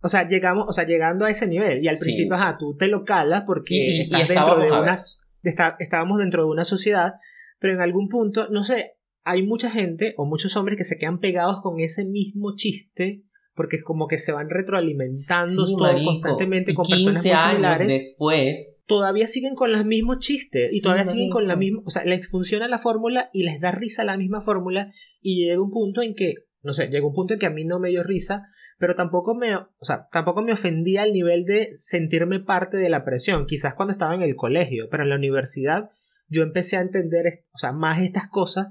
o 0.01 0.07
sea, 0.07 0.27
llegamos, 0.27 0.65
o 0.67 0.71
sea, 0.73 0.85
llegando 0.85 1.25
a 1.25 1.29
ese 1.31 1.47
nivel. 1.47 1.83
Y 1.83 1.87
al 1.87 1.97
Sí. 1.97 2.03
principio, 2.03 2.35
ajá, 2.35 2.57
tú 2.59 2.75
te 2.75 2.87
lo 2.87 3.03
calas 3.05 3.43
porque 3.45 3.73
Y- 3.75 3.79
y- 3.79 3.97
y 3.97 4.01
estás 4.01 4.27
dentro 4.27 4.57
de 4.57 4.67
a 4.67 4.69
ver. 4.71 4.81
unas, 4.81 5.19
de 5.41 5.49
esta- 5.49 5.75
estábamos 5.79 6.19
dentro 6.19 6.43
de 6.43 6.49
una 6.49 6.65
sociedad, 6.65 7.13
pero 7.59 7.73
en 7.73 7.81
algún 7.81 8.09
punto, 8.09 8.47
no 8.49 8.63
sé, 8.63 8.97
hay 9.23 9.43
mucha 9.43 9.69
gente 9.69 10.13
o 10.17 10.25
muchos 10.25 10.55
hombres 10.57 10.77
que 10.77 10.83
se 10.83 10.97
quedan 10.97 11.19
pegados 11.19 11.61
con 11.61 11.79
ese 11.79 12.03
mismo 12.05 12.55
chiste 12.55 13.23
porque 13.55 13.75
es 13.77 13.83
como 13.83 14.07
que 14.07 14.17
se 14.19 14.31
van 14.31 14.49
retroalimentando 14.49 15.65
Sí, 15.65 15.73
todo 15.77 15.85
marico. 15.93 16.05
constantemente 16.11 16.71
Y 16.71 16.75
con 16.75 16.85
personas 16.87 17.23
15 17.23 17.29
muy 17.29 17.37
años 17.37 17.51
similares. 17.51 17.87
después. 17.87 18.75
Todavía 18.85 19.27
siguen 19.27 19.55
con 19.55 19.71
los 19.71 19.85
mismos 19.85 20.19
chistes 20.19 20.71
y 20.73 20.77
Sí, 20.77 20.81
todavía 20.81 21.05
siguen 21.05 21.29
con 21.29 21.47
la 21.47 21.55
misma, 21.55 21.81
o 21.85 21.89
sea, 21.89 22.03
les 22.05 22.29
funciona 22.29 22.67
la 22.67 22.77
fórmula 22.77 23.29
y 23.33 23.43
les 23.43 23.59
da 23.61 23.71
risa 23.71 24.03
la 24.03 24.17
misma 24.17 24.41
fórmula 24.41 24.91
y 25.21 25.45
llega 25.45 25.61
un 25.61 25.71
punto 25.71 26.01
en 26.01 26.15
que, 26.15 26.33
no 26.61 26.73
sé, 26.73 26.87
llega 26.89 27.05
un 27.07 27.13
punto 27.13 27.33
en 27.33 27.39
que 27.39 27.45
a 27.45 27.49
mí 27.51 27.63
no 27.63 27.79
me 27.79 27.89
dio 27.89 28.03
risa, 28.03 28.47
pero 28.79 28.95
tampoco 28.95 29.35
me, 29.35 29.55
o 29.55 29.67
sea, 29.81 30.07
tampoco 30.11 30.41
me 30.41 30.51
ofendía 30.51 31.03
al 31.03 31.13
nivel 31.13 31.45
de 31.45 31.71
sentirme 31.75 32.39
parte 32.41 32.75
de 32.77 32.89
la 32.89 33.05
presión, 33.05 33.45
quizás 33.45 33.73
cuando 33.75 33.93
estaba 33.93 34.15
en 34.15 34.21
el 34.23 34.35
colegio, 34.35 34.87
pero 34.91 35.03
en 35.03 35.09
la 35.09 35.15
universidad 35.15 35.89
yo 36.27 36.41
empecé 36.43 36.75
a 36.77 36.81
entender, 36.81 37.25
o 37.53 37.57
sea, 37.57 37.71
más 37.71 38.01
estas 38.01 38.27
cosas 38.27 38.67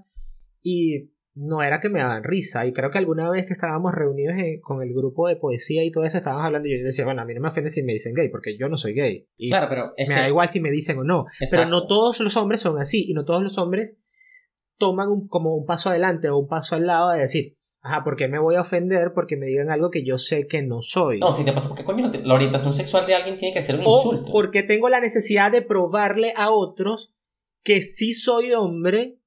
y 0.62 1.10
no 1.34 1.62
era 1.62 1.80
que 1.80 1.88
me 1.88 2.00
daban 2.00 2.24
risa. 2.24 2.66
Y 2.66 2.72
creo 2.72 2.90
que 2.90 2.98
alguna 2.98 3.30
vez 3.30 3.46
que 3.46 3.52
estábamos 3.54 3.92
reunidos 3.94 4.34
en- 4.36 4.60
con 4.60 4.82
el 4.82 4.92
grupo 4.92 5.28
de 5.28 5.36
poesía 5.36 5.82
y 5.84 5.90
todo 5.90 6.04
eso, 6.04 6.18
estábamos 6.18 6.44
hablando 6.46 6.68
y 6.68 6.78
yo 6.78 6.84
decía, 6.84 7.04
bueno, 7.04 7.22
a 7.22 7.24
mí 7.24 7.32
no 7.34 7.40
me 7.40 7.48
ofende 7.48 7.70
si 7.70 7.82
me 7.82 7.92
dicen 7.92 8.14
gay, 8.14 8.28
porque 8.28 8.58
yo 8.58 8.68
no 8.68 8.76
soy 8.76 8.92
gay. 8.94 9.26
Y 9.36 9.48
Claro, 9.50 9.66
pero 9.70 9.92
me 9.96 10.06
que. 10.14 10.20
da 10.20 10.28
igual 10.28 10.48
si 10.48 10.60
me 10.60 10.70
dicen 10.70 10.98
o 10.98 11.04
no. 11.04 11.24
Pero 11.50 11.66
no 11.66 11.86
todos 11.86 12.20
los 12.20 12.36
hombres 12.36 12.60
son 12.60 12.78
así 12.78 13.04
y 13.08 13.14
no 13.14 13.24
todos 13.24 13.42
los 13.42 13.56
hombres 13.58 13.96
toman 14.78 15.08
un- 15.08 15.28
como 15.28 15.54
un 15.56 15.64
paso 15.64 15.90
adelante 15.90 16.28
o 16.28 16.38
un 16.38 16.48
paso 16.48 16.74
al 16.76 16.86
lado 16.86 17.10
de 17.12 17.20
decir, 17.20 17.56
ajá, 17.80 18.04
¿por 18.04 18.16
qué 18.16 18.28
me 18.28 18.38
voy 18.38 18.56
a 18.56 18.60
ofender 18.60 19.12
porque 19.14 19.36
me 19.36 19.46
digan 19.46 19.70
algo 19.70 19.90
que 19.90 20.04
yo 20.04 20.18
sé 20.18 20.46
que 20.46 20.62
no 20.62 20.82
soy? 20.82 21.20
No, 21.20 21.32
si 21.32 21.44
te 21.44 21.52
pasa, 21.52 21.68
porque 21.68 21.84
coño, 21.84 22.10
la 22.24 22.34
orientación 22.34 22.72
sexual 22.74 23.06
de 23.06 23.14
alguien 23.14 23.38
tiene 23.38 23.54
que 23.54 23.60
ser 23.62 23.76
un 23.76 23.82
o 23.86 23.96
insulto. 23.96 24.32
porque 24.32 24.62
tengo 24.62 24.88
la 24.88 25.00
necesidad 25.00 25.50
de 25.50 25.62
probarle 25.62 26.34
a 26.36 26.50
otros 26.50 27.14
que 27.64 27.80
sí 27.82 28.12
soy 28.12 28.52
hombre 28.52 29.18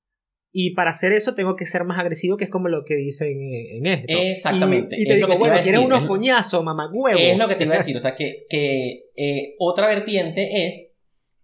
y 0.57 0.73
para 0.73 0.91
hacer 0.91 1.11
eso 1.11 1.35
tengo 1.35 1.57
que 1.57 1.65
ser 1.65 1.83
más 1.83 1.99
agresivo, 1.99 2.37
que 2.37 2.45
es 2.45 2.49
como 2.49 2.69
lo 2.69 2.85
que 2.85 2.95
dicen 2.95 3.37
en, 3.41 3.85
esto. 3.85 4.13
Exactamente, 4.17 4.95
Y, 4.97 5.01
y 5.01 5.05
te 5.05 5.09
es 5.11 5.15
digo, 5.17 5.27
lo 5.27 5.33
que 5.33 5.35
te 5.35 5.39
bueno, 5.39 5.53
¿quieres 5.55 5.71
decir, 5.73 5.85
unos 5.85 6.07
coñazos, 6.07 6.63
mamá 6.63 6.89
huevo? 6.93 7.19
Es 7.19 7.37
lo 7.37 7.47
que 7.49 7.55
te 7.55 7.65
iba 7.65 7.75
a 7.75 7.79
decir, 7.79 7.97
o 7.97 7.99
sea, 7.99 8.15
que, 8.15 8.45
que 8.49 9.09
eh, 9.17 9.55
otra 9.59 9.87
vertiente 9.87 10.65
es 10.67 10.91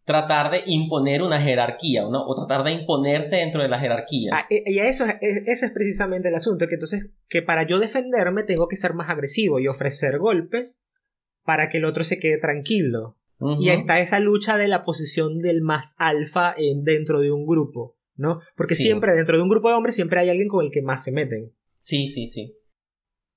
tratar 0.05 0.49
de 0.51 0.63
imponer 0.65 1.21
una 1.21 1.41
jerarquía, 1.41 2.03
¿no? 2.03 2.25
O 2.25 2.35
tratar 2.35 2.65
de 2.65 2.71
imponerse 2.71 3.35
dentro 3.35 3.61
de 3.61 3.67
la 3.67 3.79
jerarquía. 3.79 4.31
Ah, 4.33 4.45
e- 4.49 4.63
y 4.65 4.79
eso, 4.79 5.05
es- 5.05 5.43
ese 5.45 5.65
es 5.65 5.71
precisamente 5.73 6.29
el 6.29 6.35
asunto, 6.35 6.67
que 6.67 6.75
entonces, 6.75 7.07
que 7.27 7.41
para 7.41 7.67
yo 7.67 7.79
defenderme 7.79 8.43
tengo 8.43 8.67
que 8.69 8.77
ser 8.77 8.93
más 8.93 9.09
agresivo 9.09 9.59
y 9.59 9.67
ofrecer 9.67 10.19
golpes 10.19 10.79
para 11.43 11.67
que 11.69 11.79
el 11.79 11.85
otro 11.85 12.03
se 12.05 12.17
quede 12.17 12.37
tranquilo. 12.37 13.17
Y 13.59 13.69
ahí 13.69 13.77
está 13.79 13.99
esa 13.99 14.19
lucha 14.19 14.55
de 14.57 14.67
la 14.67 14.83
posición 14.83 15.39
del 15.39 15.61
más 15.63 15.95
alfa 15.97 16.53
en, 16.55 16.83
dentro 16.83 17.19
de 17.21 17.31
un 17.31 17.47
grupo, 17.47 17.97
¿no? 18.21 18.39
Porque 18.55 18.75
Sí. 18.75 18.83
siempre 18.83 19.13
dentro 19.13 19.35
de 19.35 19.43
un 19.43 19.49
grupo 19.49 19.67
de 19.69 19.75
hombres 19.75 19.95
siempre 19.95 20.21
hay 20.21 20.29
alguien 20.29 20.47
con 20.47 20.63
el 20.65 20.71
que 20.71 20.81
más 20.81 21.03
se 21.03 21.11
meten. 21.11 21.53
Sí, 21.77 22.07
sí, 22.07 22.27
sí. 22.27 22.55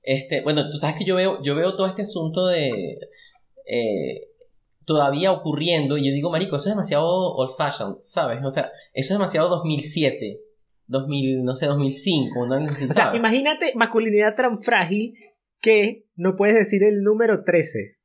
Este, 0.02 0.42
bueno, 0.42 0.70
tú 0.70 0.76
sabes 0.76 0.96
que 0.96 1.04
yo 1.04 1.16
veo, 1.16 1.42
yo 1.42 1.54
veo 1.56 1.74
todo 1.76 1.86
este 1.86 2.02
asunto 2.02 2.46
de 2.46 2.98
eh, 3.66 4.28
todavía 4.84 5.32
ocurriendo 5.32 5.96
y 5.96 6.06
yo 6.06 6.12
digo, 6.12 6.30
marico, 6.30 6.56
eso 6.56 6.66
es 6.68 6.72
demasiado 6.74 7.06
old 7.06 7.52
fashioned, 7.56 7.96
¿sabes? 8.04 8.44
O 8.44 8.50
sea, 8.50 8.70
eso 8.92 9.14
es 9.14 9.18
demasiado 9.18 9.48
2007, 9.48 10.40
2000, 10.86 11.42
no 11.42 11.56
sé, 11.56 11.64
2005, 11.66 12.46
¿no? 12.46 12.56
O 12.62 12.92
sea, 12.92 13.16
imagínate 13.16 13.72
masculinidad 13.76 14.34
tan 14.36 14.60
frágil 14.60 15.14
que 15.60 16.04
no 16.16 16.36
puedes 16.36 16.54
decir 16.54 16.84
el 16.84 17.02
número 17.02 17.42
13. 17.42 17.96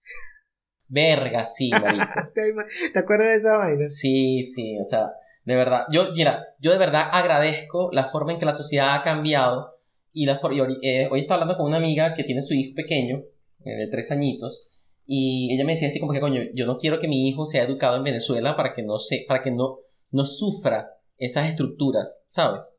Verga, 0.87 1.45
sí, 1.45 1.69
marico. 1.71 2.05
¿Te, 2.33 2.49
ima- 2.49 2.65
¿te 2.93 2.99
acuerdas 2.99 3.27
de 3.27 3.35
esa 3.35 3.57
vaina? 3.57 3.89
Sí, 3.89 4.43
sí, 4.43 4.79
o 4.79 4.83
sea, 4.85 5.11
de 5.49 5.55
verdad, 5.55 5.85
yo, 5.91 6.11
mira, 6.13 6.45
yo 6.59 6.71
de 6.71 6.77
verdad 6.77 7.09
agradezco 7.11 7.89
la 7.91 8.07
forma 8.07 8.31
en 8.31 8.37
que 8.37 8.45
la 8.45 8.53
sociedad 8.53 8.93
ha 8.93 9.01
cambiado 9.01 9.79
y 10.13 10.27
la 10.27 10.39
y 10.51 10.87
eh, 10.87 11.09
hoy 11.09 11.21
estaba 11.21 11.41
hablando 11.41 11.57
con 11.57 11.65
una 11.65 11.77
amiga 11.77 12.13
que 12.13 12.23
tiene 12.23 12.43
su 12.43 12.53
hijo 12.53 12.75
pequeño, 12.75 13.23
eh, 13.65 13.75
de 13.75 13.87
tres 13.87 14.11
añitos, 14.11 14.69
y 15.07 15.51
ella 15.51 15.65
me 15.65 15.71
decía 15.71 15.87
así 15.87 15.99
como 15.99 16.13
que, 16.13 16.19
coño, 16.19 16.39
yo 16.53 16.67
no 16.67 16.77
quiero 16.77 16.99
que 16.99 17.07
mi 17.07 17.27
hijo 17.27 17.47
sea 17.47 17.63
educado 17.63 17.97
en 17.97 18.03
Venezuela 18.03 18.55
para 18.55 18.75
que 18.75 18.83
no 18.83 18.99
se, 18.99 19.25
para 19.27 19.41
que 19.41 19.49
no, 19.49 19.79
no 20.11 20.23
sufra 20.23 20.91
esas 21.17 21.49
estructuras, 21.49 22.23
¿sabes? 22.27 22.75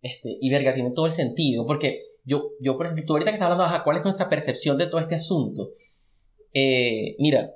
Este, 0.00 0.38
y 0.40 0.48
verga, 0.48 0.72
tiene 0.72 0.92
todo 0.92 1.04
el 1.04 1.12
sentido, 1.12 1.66
porque 1.66 2.00
yo, 2.24 2.52
yo 2.60 2.78
por 2.78 2.88
tú 3.04 3.12
ahorita 3.12 3.30
que 3.30 3.36
estás 3.36 3.50
hablando, 3.50 3.84
¿cuál 3.84 3.98
es 3.98 4.04
nuestra 4.04 4.30
percepción 4.30 4.78
de 4.78 4.86
todo 4.86 5.02
este 5.02 5.16
asunto? 5.16 5.68
Eh, 6.54 7.14
mira, 7.18 7.52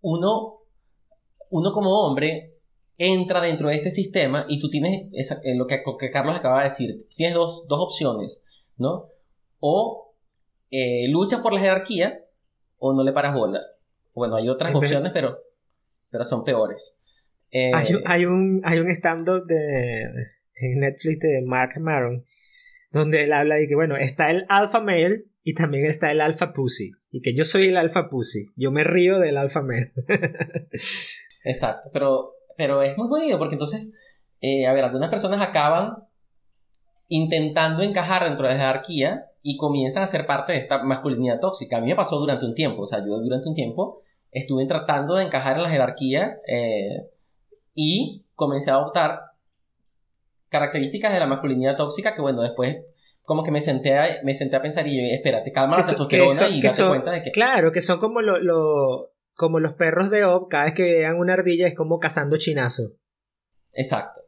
uno, 0.00 0.63
uno 1.54 1.72
como 1.72 1.90
hombre 2.06 2.52
entra 2.98 3.40
dentro 3.40 3.68
de 3.68 3.76
este 3.76 3.90
sistema 3.90 4.44
y 4.48 4.58
tú 4.58 4.68
tienes 4.70 5.08
esa- 5.12 5.40
eh, 5.44 5.54
lo, 5.56 5.66
que, 5.66 5.82
lo 5.86 5.96
que 5.96 6.10
Carlos 6.10 6.34
acaba 6.36 6.58
de 6.62 6.68
decir, 6.68 7.06
tienes 7.14 7.34
dos, 7.34 7.66
dos 7.68 7.80
opciones, 7.80 8.42
¿no? 8.76 9.08
O 9.60 10.14
eh, 10.70 11.06
luchas 11.08 11.40
por 11.40 11.52
la 11.52 11.60
jerarquía 11.60 12.20
o 12.78 12.92
no 12.92 13.02
le 13.04 13.12
paras 13.12 13.34
bola. 13.34 13.60
Bueno, 14.14 14.36
hay 14.36 14.48
otras 14.48 14.70
vez- 14.72 14.78
opciones, 14.78 15.12
pero, 15.12 15.38
pero 16.10 16.24
son 16.24 16.44
peores. 16.44 16.96
Eh, 17.50 17.70
Hay, 17.72 17.94
un- 17.94 18.02
hay 18.06 18.24
un, 18.26 18.60
hay 18.64 18.78
un 18.80 18.90
stand-up 18.90 19.46
de, 19.46 20.02
en 20.56 20.80
Netflix 20.80 21.20
de 21.20 21.42
Mark 21.46 21.78
Maron 21.80 22.24
donde 22.90 23.24
él 23.24 23.32
habla 23.32 23.56
de 23.56 23.66
que, 23.66 23.74
bueno, 23.74 23.96
está 23.96 24.30
el 24.30 24.44
alpha 24.48 24.80
male 24.80 25.24
y 25.42 25.54
también 25.54 25.84
está 25.84 26.12
el 26.12 26.20
alpha 26.20 26.52
pussy. 26.52 26.92
Y 27.10 27.20
que 27.22 27.34
yo 27.34 27.44
soy 27.44 27.66
el 27.68 27.76
alpha 27.76 28.08
pussy. 28.08 28.52
Yo 28.56 28.70
me 28.70 28.84
río 28.84 29.18
del 29.18 29.36
alpha 29.36 29.62
male. 29.62 29.92
Exacto, 31.44 31.90
pero, 31.92 32.32
pero 32.56 32.82
es 32.82 32.96
muy 32.98 33.06
jodido 33.08 33.38
porque 33.38 33.54
entonces, 33.54 33.92
eh, 34.40 34.66
a 34.66 34.72
ver, 34.72 34.84
algunas 34.84 35.10
personas 35.10 35.40
acaban 35.40 35.96
intentando 37.08 37.82
encajar 37.82 38.24
dentro 38.24 38.46
de 38.46 38.54
la 38.54 38.58
jerarquía 38.60 39.26
y 39.42 39.56
comienzan 39.58 40.02
a 40.02 40.06
ser 40.06 40.26
parte 40.26 40.52
de 40.52 40.58
esta 40.58 40.82
masculinidad 40.82 41.38
tóxica. 41.38 41.76
A 41.76 41.80
mí 41.80 41.86
me 41.88 41.96
pasó 41.96 42.18
durante 42.18 42.46
un 42.46 42.54
tiempo, 42.54 42.82
o 42.82 42.86
sea, 42.86 43.00
yo 43.00 43.18
durante 43.18 43.48
un 43.48 43.54
tiempo 43.54 43.98
estuve 44.32 44.66
tratando 44.66 45.14
de 45.16 45.24
encajar 45.24 45.56
en 45.56 45.62
la 45.62 45.68
jerarquía 45.70 46.38
eh, 46.48 47.08
y 47.74 48.24
comencé 48.34 48.70
a 48.70 48.74
adoptar 48.74 49.20
características 50.48 51.12
de 51.12 51.20
la 51.20 51.26
masculinidad 51.26 51.76
tóxica 51.76 52.14
que, 52.14 52.20
bueno, 52.22 52.42
después 52.42 52.78
como 53.24 53.42
que 53.42 53.50
me 53.50 53.60
senté 53.60 53.96
a, 53.96 54.06
me 54.22 54.34
senté 54.34 54.56
a 54.56 54.62
pensar 54.62 54.86
y 54.86 54.96
yo, 54.96 55.14
espérate, 55.14 55.50
calma 55.52 55.76
la 55.76 55.82
testosterona 55.88 56.48
y 56.50 56.60
date 56.62 56.74
cuenta 56.88 57.10
de 57.10 57.22
que... 57.22 57.30
Claro, 57.32 57.72
que 57.72 57.80
son 57.80 57.98
como, 57.98 58.20
lo, 58.20 58.38
lo- 58.38 59.10
como 59.34 59.60
los 59.60 59.74
perros 59.74 60.10
de 60.10 60.24
Ob, 60.24 60.48
cada 60.48 60.64
vez 60.64 60.74
que 60.74 60.82
vean 60.82 61.16
una 61.16 61.34
ardilla 61.34 61.66
es 61.66 61.74
como 61.74 61.98
cazando 61.98 62.36
chinazo. 62.36 62.92
Exacto. 63.72 64.20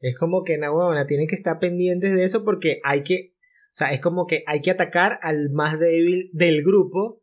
Es 0.00 0.16
como 0.16 0.44
que, 0.44 0.58
na 0.58 0.72
huevona, 0.72 1.06
tienen 1.06 1.26
que 1.26 1.34
estar 1.34 1.58
pendientes 1.58 2.14
de 2.14 2.24
eso 2.24 2.44
porque 2.44 2.80
hay 2.84 3.02
que, 3.02 3.34
o 3.34 3.72
sea, 3.72 3.90
es 3.92 4.00
como 4.00 4.26
que 4.26 4.44
hay 4.46 4.60
que 4.60 4.70
atacar 4.70 5.18
al 5.22 5.50
más 5.50 5.78
débil 5.78 6.30
del 6.32 6.62
grupo 6.62 7.22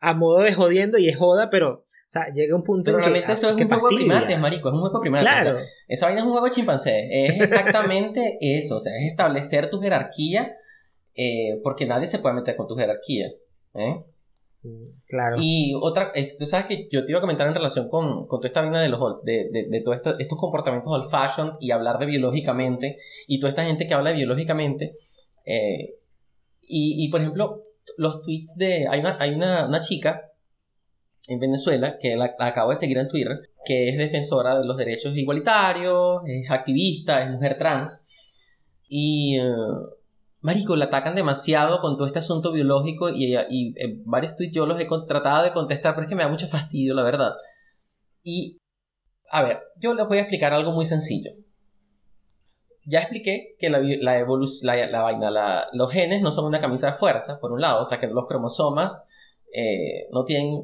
a 0.00 0.14
modo 0.14 0.40
de 0.40 0.52
jodiendo 0.52 0.98
y 0.98 1.08
es 1.08 1.16
joda, 1.16 1.48
pero, 1.48 1.70
o 1.70 1.84
sea, 2.08 2.26
llega 2.34 2.56
un 2.56 2.64
punto 2.64 2.86
Pero 2.86 2.98
en 2.98 3.04
que, 3.04 3.10
realmente 3.10 3.32
eso 3.32 3.50
es 3.50 3.56
que 3.56 3.62
un 3.62 3.68
juego 3.68 3.88
de 3.88 3.96
primates, 3.96 4.38
marico, 4.40 4.68
es 4.68 4.74
un 4.74 4.80
juego 4.80 4.98
de 4.98 5.00
primates. 5.00 5.28
o 5.28 5.32
sea, 5.32 5.42
Claro, 5.42 5.58
Esa 5.86 6.06
vaina 6.06 6.20
es 6.20 6.26
un 6.26 6.32
juego 6.32 6.46
de 6.46 6.52
chimpancé. 6.52 7.26
Es 7.26 7.40
exactamente 7.40 8.38
eso. 8.40 8.76
O 8.78 8.80
sea, 8.80 8.92
es 8.98 9.12
establecer 9.12 9.70
tu 9.70 9.80
jerarquía. 9.80 10.56
eh, 11.14 11.60
porque 11.62 11.86
nadie 11.86 12.06
se 12.06 12.18
puede 12.18 12.34
meter 12.34 12.56
con 12.56 12.66
tu 12.66 12.74
jerarquía. 12.74 13.28
¿eh? 13.74 14.04
Claro. 15.06 15.36
Y 15.40 15.74
otra. 15.80 16.12
eh, 16.14 16.34
Tú 16.38 16.46
sabes 16.46 16.66
que 16.66 16.88
yo 16.90 17.04
te 17.04 17.12
iba 17.12 17.18
a 17.18 17.20
comentar 17.20 17.46
en 17.48 17.54
relación 17.54 17.88
con, 17.88 18.26
con 18.26 18.38
toda 18.40 18.46
esta 18.46 18.60
vaina 18.62 18.80
de 18.80 18.88
los 18.88 19.00
de, 19.24 19.48
de, 19.50 19.68
de 19.68 19.80
todos 19.80 19.96
estos, 19.96 20.16
estos 20.20 20.38
comportamientos 20.38 20.92
old 20.92 21.10
fashion 21.10 21.56
y 21.60 21.70
hablar 21.70 21.98
de 21.98 22.06
biológicamente. 22.06 22.98
Y 23.26 23.38
toda 23.38 23.50
esta 23.50 23.64
gente 23.64 23.86
que 23.86 23.94
habla 23.94 24.10
de 24.10 24.16
biológicamente. 24.16 24.94
eh, 25.44 25.94
y, 26.62 27.04
y, 27.04 27.08
por 27.08 27.20
ejemplo, 27.20 27.54
los 27.96 28.22
tweets 28.22 28.54
de. 28.56 28.86
Hay 28.88 29.00
una, 29.00 29.16
hay 29.18 29.34
una, 29.34 29.66
una 29.66 29.80
chica 29.80 30.28
en 31.28 31.38
Venezuela, 31.38 31.98
que 32.00 32.16
la, 32.16 32.34
la 32.38 32.46
acabo 32.46 32.70
de 32.70 32.76
seguir 32.76 32.98
en 32.98 33.08
Twitter, 33.08 33.50
que 33.64 33.88
es 33.88 33.98
defensora 33.98 34.58
de 34.58 34.64
los 34.64 34.76
derechos 34.76 35.16
igualitarios, 35.16 36.22
es 36.26 36.50
activista, 36.50 37.22
es 37.24 37.30
mujer 37.30 37.58
trans. 37.58 38.04
Y, 38.88 39.38
eh, 39.38 39.44
Marico, 40.42 40.74
la 40.74 40.86
atacan 40.86 41.14
demasiado 41.14 41.80
con 41.80 41.96
todo 41.96 42.06
este 42.06 42.18
asunto 42.18 42.50
biológico 42.50 43.08
y, 43.08 43.36
y, 43.48 43.68
eh, 43.78 44.02
varios 44.04 44.34
tweets 44.34 44.54
yo 44.54 44.66
los 44.66 44.78
he 44.80 44.88
tratado 45.06 45.44
de 45.44 45.52
contestar, 45.52 45.94
pero 45.94 46.04
es 46.04 46.10
que 46.10 46.16
me 46.16 46.24
da 46.24 46.28
mucho 46.28 46.48
fastidio, 46.48 46.94
la 46.94 47.04
verdad. 47.04 47.34
Y, 48.24 48.58
a 49.30 49.42
ver, 49.42 49.60
yo 49.78 49.94
les 49.94 50.06
voy 50.08 50.18
a 50.18 50.22
explicar 50.22 50.52
algo 50.52 50.72
muy 50.72 50.84
sencillo. 50.84 51.30
Ya 52.84 52.98
expliqué 53.00 53.54
que 53.60 53.70
la, 53.70 53.78
la, 53.78 54.24
la, 54.90 55.02
vaina, 55.02 55.66
los 55.72 55.92
genes 55.92 56.20
no 56.22 56.32
son 56.32 56.46
una 56.46 56.60
camisa 56.60 56.88
de 56.88 56.94
fuerza, 56.94 57.38
por 57.38 57.52
un 57.52 57.60
lado, 57.60 57.80
o 57.80 57.84
sea 57.84 58.00
que 58.00 58.08
los 58.08 58.26
cromosomas 58.26 59.00
eh, 59.54 60.08
no 60.10 60.24
tienen 60.24 60.62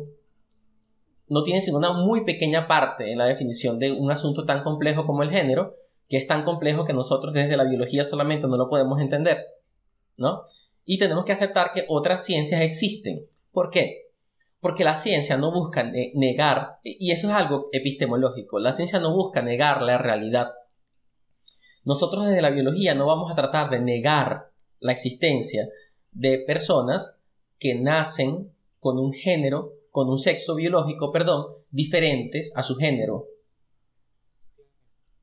no 1.29 1.45
tienen 1.45 1.63
sino 1.63 1.77
una 1.77 1.93
muy 1.93 2.25
pequeña 2.25 2.67
parte 2.67 3.13
en 3.13 3.19
la 3.19 3.27
definición 3.27 3.79
de 3.79 3.93
un 3.93 4.11
asunto 4.11 4.45
tan 4.45 4.65
complejo 4.65 5.07
como 5.07 5.23
el 5.23 5.31
género, 5.31 5.75
que 6.09 6.17
es 6.17 6.27
tan 6.27 6.45
complejo 6.45 6.85
que 6.85 6.95
nosotros 6.95 7.35
desde 7.35 7.57
la 7.57 7.65
biología 7.65 8.03
solamente 8.03 8.49
no 8.49 8.57
lo 8.57 8.69
podemos 8.69 8.99
entender, 9.01 9.47
¿no? 10.19 10.43
Y 10.85 10.99
tenemos 10.99 11.25
que 11.25 11.33
aceptar 11.33 11.73
que 11.73 11.87
otras 11.89 12.25
ciencias 12.25 12.61
existen. 12.61 13.27
¿Por 13.53 13.71
qué? 13.71 14.09
Porque 14.61 14.85
la 14.85 14.97
ciencia 14.97 15.37
no 15.37 15.53
busca 15.53 15.85
negar, 16.15 16.81
y 16.83 17.13
eso 17.13 17.29
es 17.29 17.35
algo 17.35 17.69
epistemológico, 17.73 18.59
la 18.59 18.73
ciencia 18.73 18.99
no 18.99 19.15
busca 19.15 19.41
negar 19.41 19.83
la 19.83 19.99
realidad. 19.99 20.53
Nosotros 21.85 22.27
desde 22.27 22.43
la 22.43 22.51
biología 22.51 22.95
no 22.95 23.07
vamos 23.07 23.31
a 23.31 23.37
tratar 23.37 23.71
de 23.71 23.81
negar 23.81 24.51
la 24.81 24.93
existencia 24.93 25.69
de 26.11 26.39
personas 26.39 27.21
que 27.59 27.77
nacen 27.77 28.53
con 28.81 28.99
un 28.99 29.13
género, 29.13 29.75
con 29.91 30.09
un 30.09 30.19
sexo 30.19 30.55
biológico, 30.55 31.13
perdón, 31.13 31.47
diferentes 31.71 32.53
a 32.57 32.63
su 32.63 32.77
género. 32.77 33.27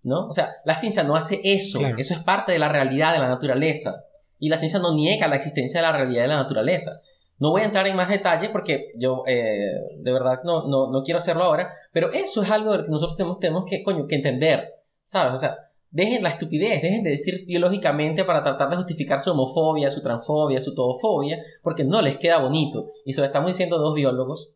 ¿No? 0.03 0.27
O 0.27 0.33
sea, 0.33 0.53
la 0.65 0.75
ciencia 0.75 1.03
no 1.03 1.15
hace 1.15 1.41
eso, 1.43 1.81
eso 1.97 2.13
es 2.13 2.19
parte 2.21 2.51
de 2.51 2.59
la 2.59 2.69
realidad 2.69 3.13
de 3.13 3.19
la 3.19 3.27
naturaleza. 3.27 4.05
Y 4.39 4.49
la 4.49 4.57
ciencia 4.57 4.79
no 4.79 4.93
niega 4.93 5.27
la 5.27 5.37
existencia 5.37 5.79
de 5.79 5.87
la 5.87 5.97
realidad 5.97 6.23
de 6.23 6.27
la 6.29 6.37
naturaleza. 6.37 6.91
No 7.37 7.51
voy 7.51 7.61
a 7.61 7.65
entrar 7.65 7.85
en 7.87 7.95
más 7.95 8.09
detalles 8.09 8.49
porque 8.49 8.91
yo 8.97 9.23
eh, 9.27 9.71
de 9.97 10.13
verdad 10.13 10.39
no, 10.43 10.67
no, 10.67 11.03
quiero 11.03 11.17
hacerlo 11.17 11.43
ahora, 11.43 11.73
pero 11.91 12.11
eso 12.11 12.43
es 12.43 12.49
algo 12.49 12.71
que 12.71 12.89
nosotros 12.89 13.17
tenemos, 13.17 13.39
tenemos 13.39 13.65
que, 13.69 13.83
coño, 13.83 14.07
que 14.07 14.15
entender, 14.15 14.73
¿sabes? 15.03 15.33
O 15.33 15.37
sea, 15.37 15.57
dejen 15.89 16.23
la 16.23 16.29
estupidez, 16.29 16.81
dejen 16.81 17.03
de 17.03 17.11
decir 17.11 17.45
biológicamente 17.45 18.23
para 18.23 18.43
tratar 18.43 18.69
de 18.69 18.77
justificar 18.77 19.19
su 19.19 19.31
homofobia, 19.31 19.91
su 19.91 20.01
transfobia, 20.01 20.61
su 20.61 20.73
todofobia, 20.73 21.37
porque 21.61 21.83
no 21.83 22.01
les 22.01 22.17
queda 22.17 22.39
bonito. 22.39 22.85
Y 23.05 23.11
eso 23.11 23.23
estamos 23.23 23.47
diciendo 23.47 23.77
dos 23.77 23.93
biólogos 23.95 24.53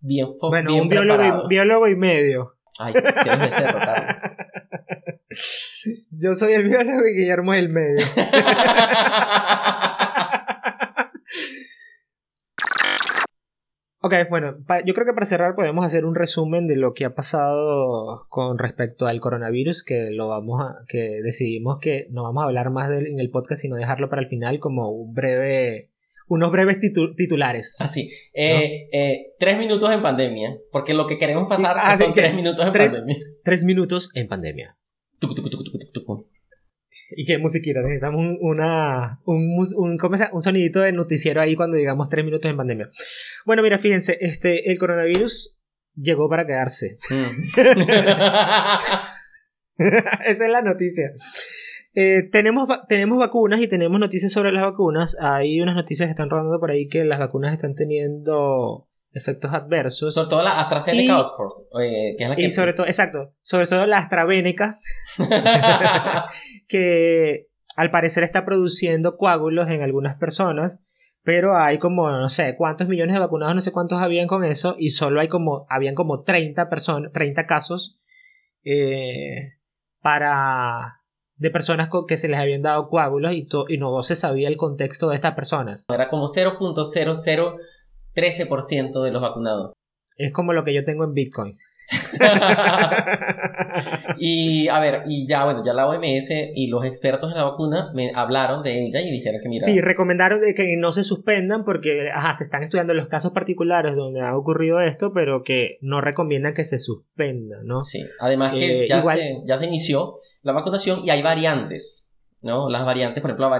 bien 0.00 0.28
Bueno, 0.40 0.74
un 0.74 0.88
biólogo 0.88 1.44
y, 1.44 1.48
biólogo 1.48 1.88
y 1.88 1.96
medio. 1.96 2.50
Ay, 2.78 2.92
si 2.92 3.28
de 3.28 3.50
cerro, 3.50 3.78
Yo 6.10 6.34
soy 6.34 6.52
el 6.52 6.64
biólogo 6.64 7.06
y 7.06 7.14
Guillermo 7.14 7.54
es 7.54 7.60
el 7.60 7.70
medio. 7.70 8.04
Ok, 14.00 14.14
bueno, 14.30 14.56
yo 14.86 14.94
creo 14.94 15.06
que 15.06 15.12
para 15.12 15.26
cerrar 15.26 15.56
podemos 15.56 15.84
hacer 15.84 16.04
un 16.04 16.14
resumen 16.14 16.68
de 16.68 16.76
lo 16.76 16.94
que 16.94 17.04
ha 17.04 17.16
pasado 17.16 18.26
con 18.28 18.56
respecto 18.56 19.06
al 19.06 19.20
coronavirus, 19.20 19.82
que 19.82 20.10
lo 20.10 20.28
vamos 20.28 20.62
a, 20.62 20.84
que 20.88 21.20
decidimos 21.22 21.78
que 21.80 22.06
no 22.10 22.22
vamos 22.22 22.42
a 22.42 22.46
hablar 22.46 22.70
más 22.70 22.88
de 22.88 23.10
en 23.10 23.18
el 23.18 23.28
podcast, 23.30 23.60
sino 23.60 23.74
dejarlo 23.74 24.08
para 24.08 24.22
el 24.22 24.28
final 24.28 24.60
como 24.60 24.90
un 24.92 25.14
breve, 25.14 25.90
unos 26.28 26.52
breves 26.52 26.78
titulares. 26.78 27.80
Así, 27.80 28.08
eh, 28.32 28.88
eh, 28.92 29.32
tres 29.38 29.58
minutos 29.58 29.92
en 29.92 30.00
pandemia, 30.00 30.56
porque 30.70 30.94
lo 30.94 31.08
que 31.08 31.18
queremos 31.18 31.48
pasar 31.48 31.76
ah, 31.80 31.98
son 31.98 32.14
tres 32.14 32.34
minutos 32.34 32.66
en 32.66 32.72
pandemia. 32.72 33.16
Tres 33.42 33.64
minutos 33.64 34.10
en 34.14 34.28
pandemia. 34.28 34.77
Y 37.10 37.24
qué 37.24 37.38
musiquita, 37.38 37.80
necesitamos 37.80 38.20
un, 38.20 38.38
una, 38.40 39.20
un, 39.24 39.58
un, 39.76 39.98
¿cómo 39.98 40.16
un 40.32 40.42
sonidito 40.42 40.80
de 40.80 40.92
noticiero 40.92 41.40
ahí 41.40 41.56
cuando 41.56 41.76
digamos 41.76 42.08
tres 42.08 42.24
minutos 42.24 42.50
en 42.50 42.56
pandemia. 42.56 42.90
Bueno, 43.46 43.62
mira, 43.62 43.78
fíjense, 43.78 44.18
este, 44.20 44.70
el 44.70 44.78
coronavirus 44.78 45.58
llegó 45.94 46.28
para 46.28 46.46
quedarse. 46.46 46.98
Mm. 47.10 47.48
Esa 50.24 50.44
es 50.44 50.50
la 50.50 50.62
noticia. 50.62 51.12
Eh, 51.94 52.28
tenemos, 52.30 52.68
tenemos 52.88 53.18
vacunas 53.18 53.60
y 53.60 53.68
tenemos 53.68 53.98
noticias 53.98 54.32
sobre 54.32 54.52
las 54.52 54.62
vacunas. 54.62 55.16
Hay 55.20 55.60
unas 55.60 55.76
noticias 55.76 56.06
que 56.06 56.10
están 56.10 56.30
rodando 56.30 56.58
por 56.60 56.70
ahí 56.70 56.88
que 56.88 57.04
las 57.04 57.18
vacunas 57.18 57.54
están 57.54 57.74
teniendo 57.74 58.88
efectos 59.12 59.52
adversos. 59.52 60.14
Sobre 60.14 60.30
todo 60.30 60.42
la 60.42 60.60
AstraZeneca 60.60 61.12
y, 61.12 61.20
Oxford, 61.20 61.52
que 61.78 62.16
es 62.18 62.28
la 62.28 62.36
que... 62.36 62.42
Y 62.42 62.50
sobre 62.50 62.72
todo, 62.72 62.86
exacto, 62.86 63.34
sobre 63.42 63.66
todo 63.66 63.86
la 63.86 63.98
AstraZeneca, 63.98 64.78
que 66.68 67.48
al 67.76 67.90
parecer 67.90 68.24
está 68.24 68.44
produciendo 68.44 69.16
coágulos 69.16 69.68
en 69.70 69.82
algunas 69.82 70.16
personas, 70.16 70.82
pero 71.22 71.56
hay 71.56 71.78
como, 71.78 72.10
no 72.10 72.28
sé, 72.28 72.56
cuántos 72.56 72.88
millones 72.88 73.14
de 73.14 73.20
vacunados, 73.20 73.54
no 73.54 73.60
sé 73.60 73.72
cuántos 73.72 74.00
habían 74.00 74.26
con 74.26 74.44
eso, 74.44 74.76
y 74.78 74.90
solo 74.90 75.20
hay 75.20 75.28
como, 75.28 75.66
habían 75.68 75.94
como 75.94 76.22
30 76.22 76.68
personas, 76.68 77.12
30 77.12 77.46
casos 77.46 78.00
eh, 78.64 79.54
para 80.00 80.94
de 81.36 81.50
personas 81.50 81.88
con 81.88 82.06
que 82.06 82.16
se 82.16 82.28
les 82.28 82.38
habían 82.40 82.62
dado 82.62 82.88
coágulos 82.88 83.32
y, 83.32 83.46
y 83.68 83.78
no 83.78 84.02
se 84.02 84.16
sabía 84.16 84.48
el 84.48 84.56
contexto 84.56 85.08
de 85.08 85.14
estas 85.14 85.34
personas. 85.34 85.86
Era 85.88 86.08
como 86.08 86.26
0.00 86.26 87.56
13% 88.18 89.04
de 89.04 89.12
los 89.12 89.22
vacunados. 89.22 89.72
Es 90.16 90.32
como 90.32 90.52
lo 90.52 90.64
que 90.64 90.74
yo 90.74 90.84
tengo 90.84 91.04
en 91.04 91.14
Bitcoin. 91.14 91.56
y 94.18 94.68
a 94.68 94.78
ver, 94.78 95.04
y 95.06 95.26
ya 95.26 95.46
bueno, 95.46 95.64
ya 95.64 95.72
la 95.72 95.88
OMS 95.88 96.28
y 96.54 96.66
los 96.66 96.84
expertos 96.84 97.30
en 97.30 97.38
la 97.38 97.44
vacuna 97.44 97.90
me 97.94 98.12
hablaron 98.14 98.62
de 98.62 98.86
ella 98.86 99.00
y 99.00 99.10
dijeron 99.10 99.40
que 99.42 99.48
mira. 99.48 99.64
Sí, 99.64 99.80
recomendaron 99.80 100.42
de 100.42 100.52
que 100.52 100.76
no 100.76 100.92
se 100.92 101.02
suspendan 101.02 101.64
porque 101.64 102.10
ajá, 102.14 102.34
se 102.34 102.44
están 102.44 102.62
estudiando 102.62 102.92
los 102.92 103.08
casos 103.08 103.32
particulares 103.32 103.96
donde 103.96 104.20
ha 104.20 104.36
ocurrido 104.36 104.80
esto, 104.80 105.12
pero 105.14 105.42
que 105.42 105.78
no 105.80 106.02
recomiendan 106.02 106.52
que 106.52 106.66
se 106.66 106.78
suspenda, 106.78 107.60
¿no? 107.64 107.82
Sí, 107.84 108.04
además 108.20 108.52
que 108.52 108.84
eh, 108.84 108.88
ya, 108.88 109.02
se, 109.02 109.40
ya 109.46 109.58
se 109.58 109.64
inició 109.66 110.16
la 110.42 110.52
vacunación 110.52 111.00
y 111.04 111.10
hay 111.10 111.22
variantes. 111.22 112.07
¿No? 112.42 112.68
Las 112.68 112.84
variantes, 112.84 113.20
por 113.20 113.30
ejemplo, 113.30 113.50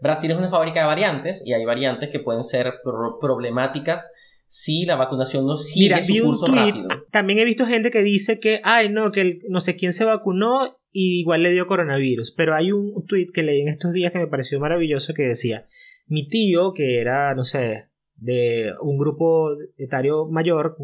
Brasil 0.00 0.30
es 0.30 0.36
una 0.36 0.48
fábrica 0.48 0.80
de 0.80 0.86
variantes 0.86 1.42
y 1.44 1.52
hay 1.52 1.64
variantes 1.64 2.10
que 2.10 2.20
pueden 2.20 2.44
ser 2.44 2.74
problemáticas 3.20 4.10
si 4.46 4.84
la 4.84 4.96
vacunación 4.96 5.46
no 5.46 5.56
sigue 5.56 6.02
su 6.02 6.24
curso 6.24 6.46
rápido. 6.46 6.88
También 7.10 7.38
he 7.38 7.44
visto 7.44 7.66
gente 7.66 7.90
que 7.90 8.02
dice 8.02 8.40
que, 8.40 8.60
ay, 8.64 8.88
no, 8.88 9.12
que 9.12 9.38
no 9.48 9.60
sé 9.60 9.76
quién 9.76 9.92
se 9.92 10.04
vacunó 10.04 10.76
y 10.90 11.20
igual 11.20 11.42
le 11.42 11.52
dio 11.52 11.68
coronavirus. 11.68 12.32
Pero 12.36 12.56
hay 12.56 12.72
un 12.72 13.06
tweet 13.06 13.28
que 13.32 13.44
leí 13.44 13.60
en 13.60 13.68
estos 13.68 13.92
días 13.92 14.10
que 14.10 14.18
me 14.18 14.26
pareció 14.26 14.58
maravilloso 14.58 15.14
que 15.14 15.22
decía, 15.22 15.66
mi 16.06 16.28
tío, 16.28 16.72
que 16.74 17.00
era, 17.00 17.34
no 17.36 17.44
sé, 17.44 17.90
de 18.16 18.72
un 18.82 18.98
grupo 18.98 19.50
etario 19.78 20.26
mayor, 20.26 20.76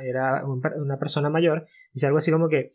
era 0.00 0.44
una 0.44 0.98
persona 0.98 1.28
mayor, 1.28 1.66
dice 1.92 2.06
algo 2.06 2.18
así 2.18 2.30
como 2.30 2.48
que 2.48 2.72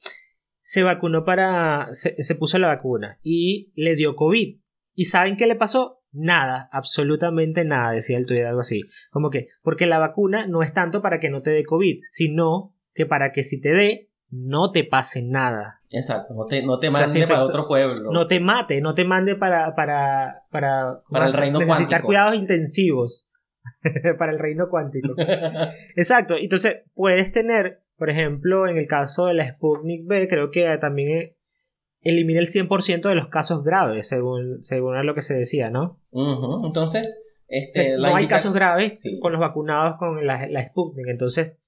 se 0.68 0.84
vacunó 0.84 1.24
para, 1.24 1.88
se, 1.92 2.36
puso 2.36 2.60
la 2.60 2.68
vacuna 2.68 3.20
y 3.24 3.72
le 3.76 3.96
dio 3.96 4.18
COVID. 4.18 4.60
¿Y 4.96 5.06
saben 5.06 5.38
qué 5.38 5.48
le 5.48 5.56
pasó? 5.56 6.04
Nada, 6.12 6.68
absolutamente 6.74 7.64
nada, 7.64 7.94
decía 7.94 8.18
el 8.18 8.26
tuyo 8.26 8.46
algo 8.46 8.60
así. 8.60 8.82
Como 9.10 9.30
que, 9.30 9.48
porque 9.64 9.86
la 9.86 9.98
vacuna 9.98 10.46
no 10.46 10.62
es 10.62 10.74
tanto 10.74 11.02
para 11.02 11.22
que 11.22 11.30
no 11.30 11.42
te 11.42 11.52
dé 11.52 11.64
COVID, 11.64 12.02
sino 12.04 12.76
que 12.94 13.06
para 13.06 13.32
que 13.32 13.46
si 13.46 13.62
te 13.62 13.70
dé, 13.70 14.12
no 14.30 14.72
te 14.74 14.84
pase 14.84 15.22
nada. 15.24 15.80
Exacto, 15.90 16.34
no 16.34 16.46
te, 16.46 16.62
no 16.66 16.80
te 16.80 16.92
mande 16.92 17.26
para 17.26 17.44
otro 17.44 17.66
pueblo. 17.66 18.12
No 18.12 18.28
te 18.28 18.42
mate, 18.42 18.82
no 18.82 18.94
te 18.94 19.06
mande 19.06 19.38
para, 19.38 19.74
para, 19.74 20.44
para, 20.52 21.02
para 21.10 21.28
el 21.28 21.34
reino 21.34 21.60
necesitar 21.60 22.02
cuidados 22.02 22.36
intensivos. 22.36 23.30
para 24.18 24.34
el 24.34 24.40
reino 24.40 24.68
cuántico. 24.70 25.14
Exacto, 25.96 26.36
entonces 26.38 26.84
puedes 26.94 27.32
tener 27.32 27.87
por 27.98 28.10
ejemplo, 28.10 28.68
en 28.68 28.78
el 28.78 28.88
caso 28.88 29.26
de 29.26 29.34
la 29.34 29.48
Sputnik 29.48 30.06
B, 30.06 30.28
creo 30.28 30.52
que 30.52 30.78
también 30.78 31.36
elimina 32.02 32.40
el 32.40 32.48
100% 32.48 33.10
de 33.10 33.16
los 33.16 33.28
casos 33.28 33.64
graves, 33.64 34.08
según, 34.08 34.62
según 34.62 35.04
lo 35.06 35.16
que 35.16 35.22
se 35.22 35.36
decía, 35.36 35.70
¿no? 35.70 36.00
Entonces, 36.64 37.20
este, 37.48 37.98
no 37.98 38.16
hay 38.16 38.28
casos 38.28 38.54
graves 38.54 39.04
con 39.22 39.32
los 39.32 39.42
vacunados 39.42 39.98
con 39.98 40.26
la, 40.26 40.48
la 40.48 40.64
Sputnik, 40.64 41.08
entonces, 41.08 41.62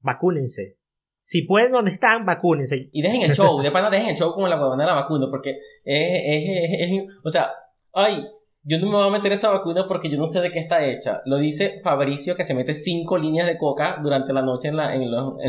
vacúnense. 0.00 0.78
Si 1.20 1.42
pueden 1.42 1.72
donde 1.72 1.90
están, 1.90 2.24
vacúnense. 2.24 2.88
Y 2.92 3.02
dejen 3.02 3.22
el 3.22 3.32
show, 3.34 3.60
de 3.60 3.70
dejen 3.70 4.10
el 4.10 4.16
show 4.16 4.32
como 4.32 4.48
la 4.48 4.60
huevona 4.60 4.84
de 4.84 4.90
la 4.90 4.94
vacuna, 4.94 5.26
porque 5.30 5.50
es, 5.50 6.22
es, 6.24 6.90
es, 6.90 6.90
o 7.22 7.28
sea, 7.28 7.50
ay, 7.92 8.24
yo 8.68 8.80
no 8.80 8.86
me 8.86 8.96
voy 8.96 9.06
a 9.06 9.12
meter 9.12 9.30
esa 9.30 9.50
vacuna 9.50 9.86
porque 9.86 10.10
yo 10.10 10.18
no 10.18 10.26
sé 10.26 10.40
de 10.40 10.50
qué 10.50 10.58
está 10.58 10.84
hecha. 10.84 11.22
Lo 11.24 11.36
dice 11.36 11.80
Fabricio 11.84 12.34
que 12.34 12.42
se 12.42 12.52
mete 12.52 12.74
cinco 12.74 13.16
líneas 13.16 13.46
de 13.46 13.58
coca 13.58 14.00
durante 14.02 14.32
la 14.32 14.42
noche 14.42 14.66
en 14.68 14.76
la... 14.76 14.92
En 14.92 15.08
los, 15.08 15.34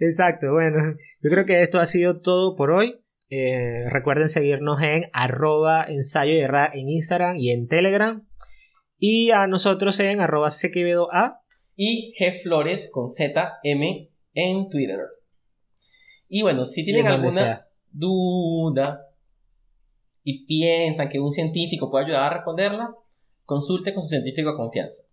Exacto, 0.00 0.52
bueno, 0.52 0.94
yo 1.20 1.30
creo 1.30 1.46
que 1.46 1.62
esto 1.62 1.80
ha 1.80 1.86
sido 1.86 2.20
todo 2.20 2.54
por 2.54 2.70
hoy. 2.70 3.02
Eh, 3.28 3.90
recuerden 3.90 4.28
seguirnos 4.28 4.80
en 4.82 5.06
arroba 5.12 5.84
ensayo 5.88 6.34
de 6.34 6.48
en 6.74 6.90
Instagram 6.90 7.38
y 7.38 7.50
en 7.50 7.66
Telegram. 7.66 8.24
Y 8.98 9.32
a 9.32 9.48
nosotros 9.48 9.98
en 9.98 10.20
arroba 10.20 10.48
A 11.12 11.40
y 11.74 12.14
Gflores 12.20 12.90
con 12.92 13.08
Z 13.08 13.58
M 13.64 14.10
en 14.32 14.68
Twitter. 14.68 15.00
Y 16.28 16.42
bueno, 16.42 16.64
si 16.64 16.84
tienen 16.84 17.08
alguna 17.08 17.66
duda 17.90 19.05
y 20.28 20.44
piensan 20.44 21.08
que 21.08 21.20
un 21.20 21.30
científico 21.30 21.88
puede 21.88 22.06
ayudar 22.06 22.24
a 22.24 22.34
responderla, 22.34 22.90
consulte 23.44 23.94
con 23.94 24.02
su 24.02 24.08
científico 24.08 24.50
de 24.50 24.56
confianza. 24.56 25.04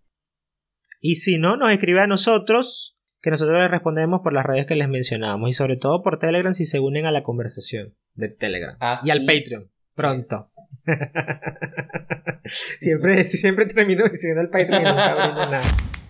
Y 1.00 1.14
si 1.14 1.38
no, 1.38 1.56
nos 1.56 1.70
escribe 1.70 2.00
a 2.00 2.08
nosotros, 2.08 2.98
que 3.22 3.30
nosotros 3.30 3.60
les 3.60 3.70
respondemos 3.70 4.22
por 4.24 4.32
las 4.32 4.44
redes 4.44 4.66
que 4.66 4.74
les 4.74 4.88
mencionamos 4.88 5.48
y 5.48 5.52
sobre 5.52 5.76
todo 5.76 6.02
por 6.02 6.18
Telegram 6.18 6.52
si 6.52 6.66
se 6.66 6.80
unen 6.80 7.06
a 7.06 7.12
la 7.12 7.22
conversación 7.22 7.94
de 8.14 8.28
Telegram 8.28 8.76
y 9.04 9.10
al 9.10 9.24
Patreon 9.24 9.70
pronto. 9.94 10.44
siempre, 12.44 13.22
siempre 13.22 13.66
termino 13.66 14.08
diciendo 14.08 14.40
el 14.40 14.48
Patreon 14.48 14.82
y 14.82 14.84
nunca 14.84 15.14
nada. 15.14 15.62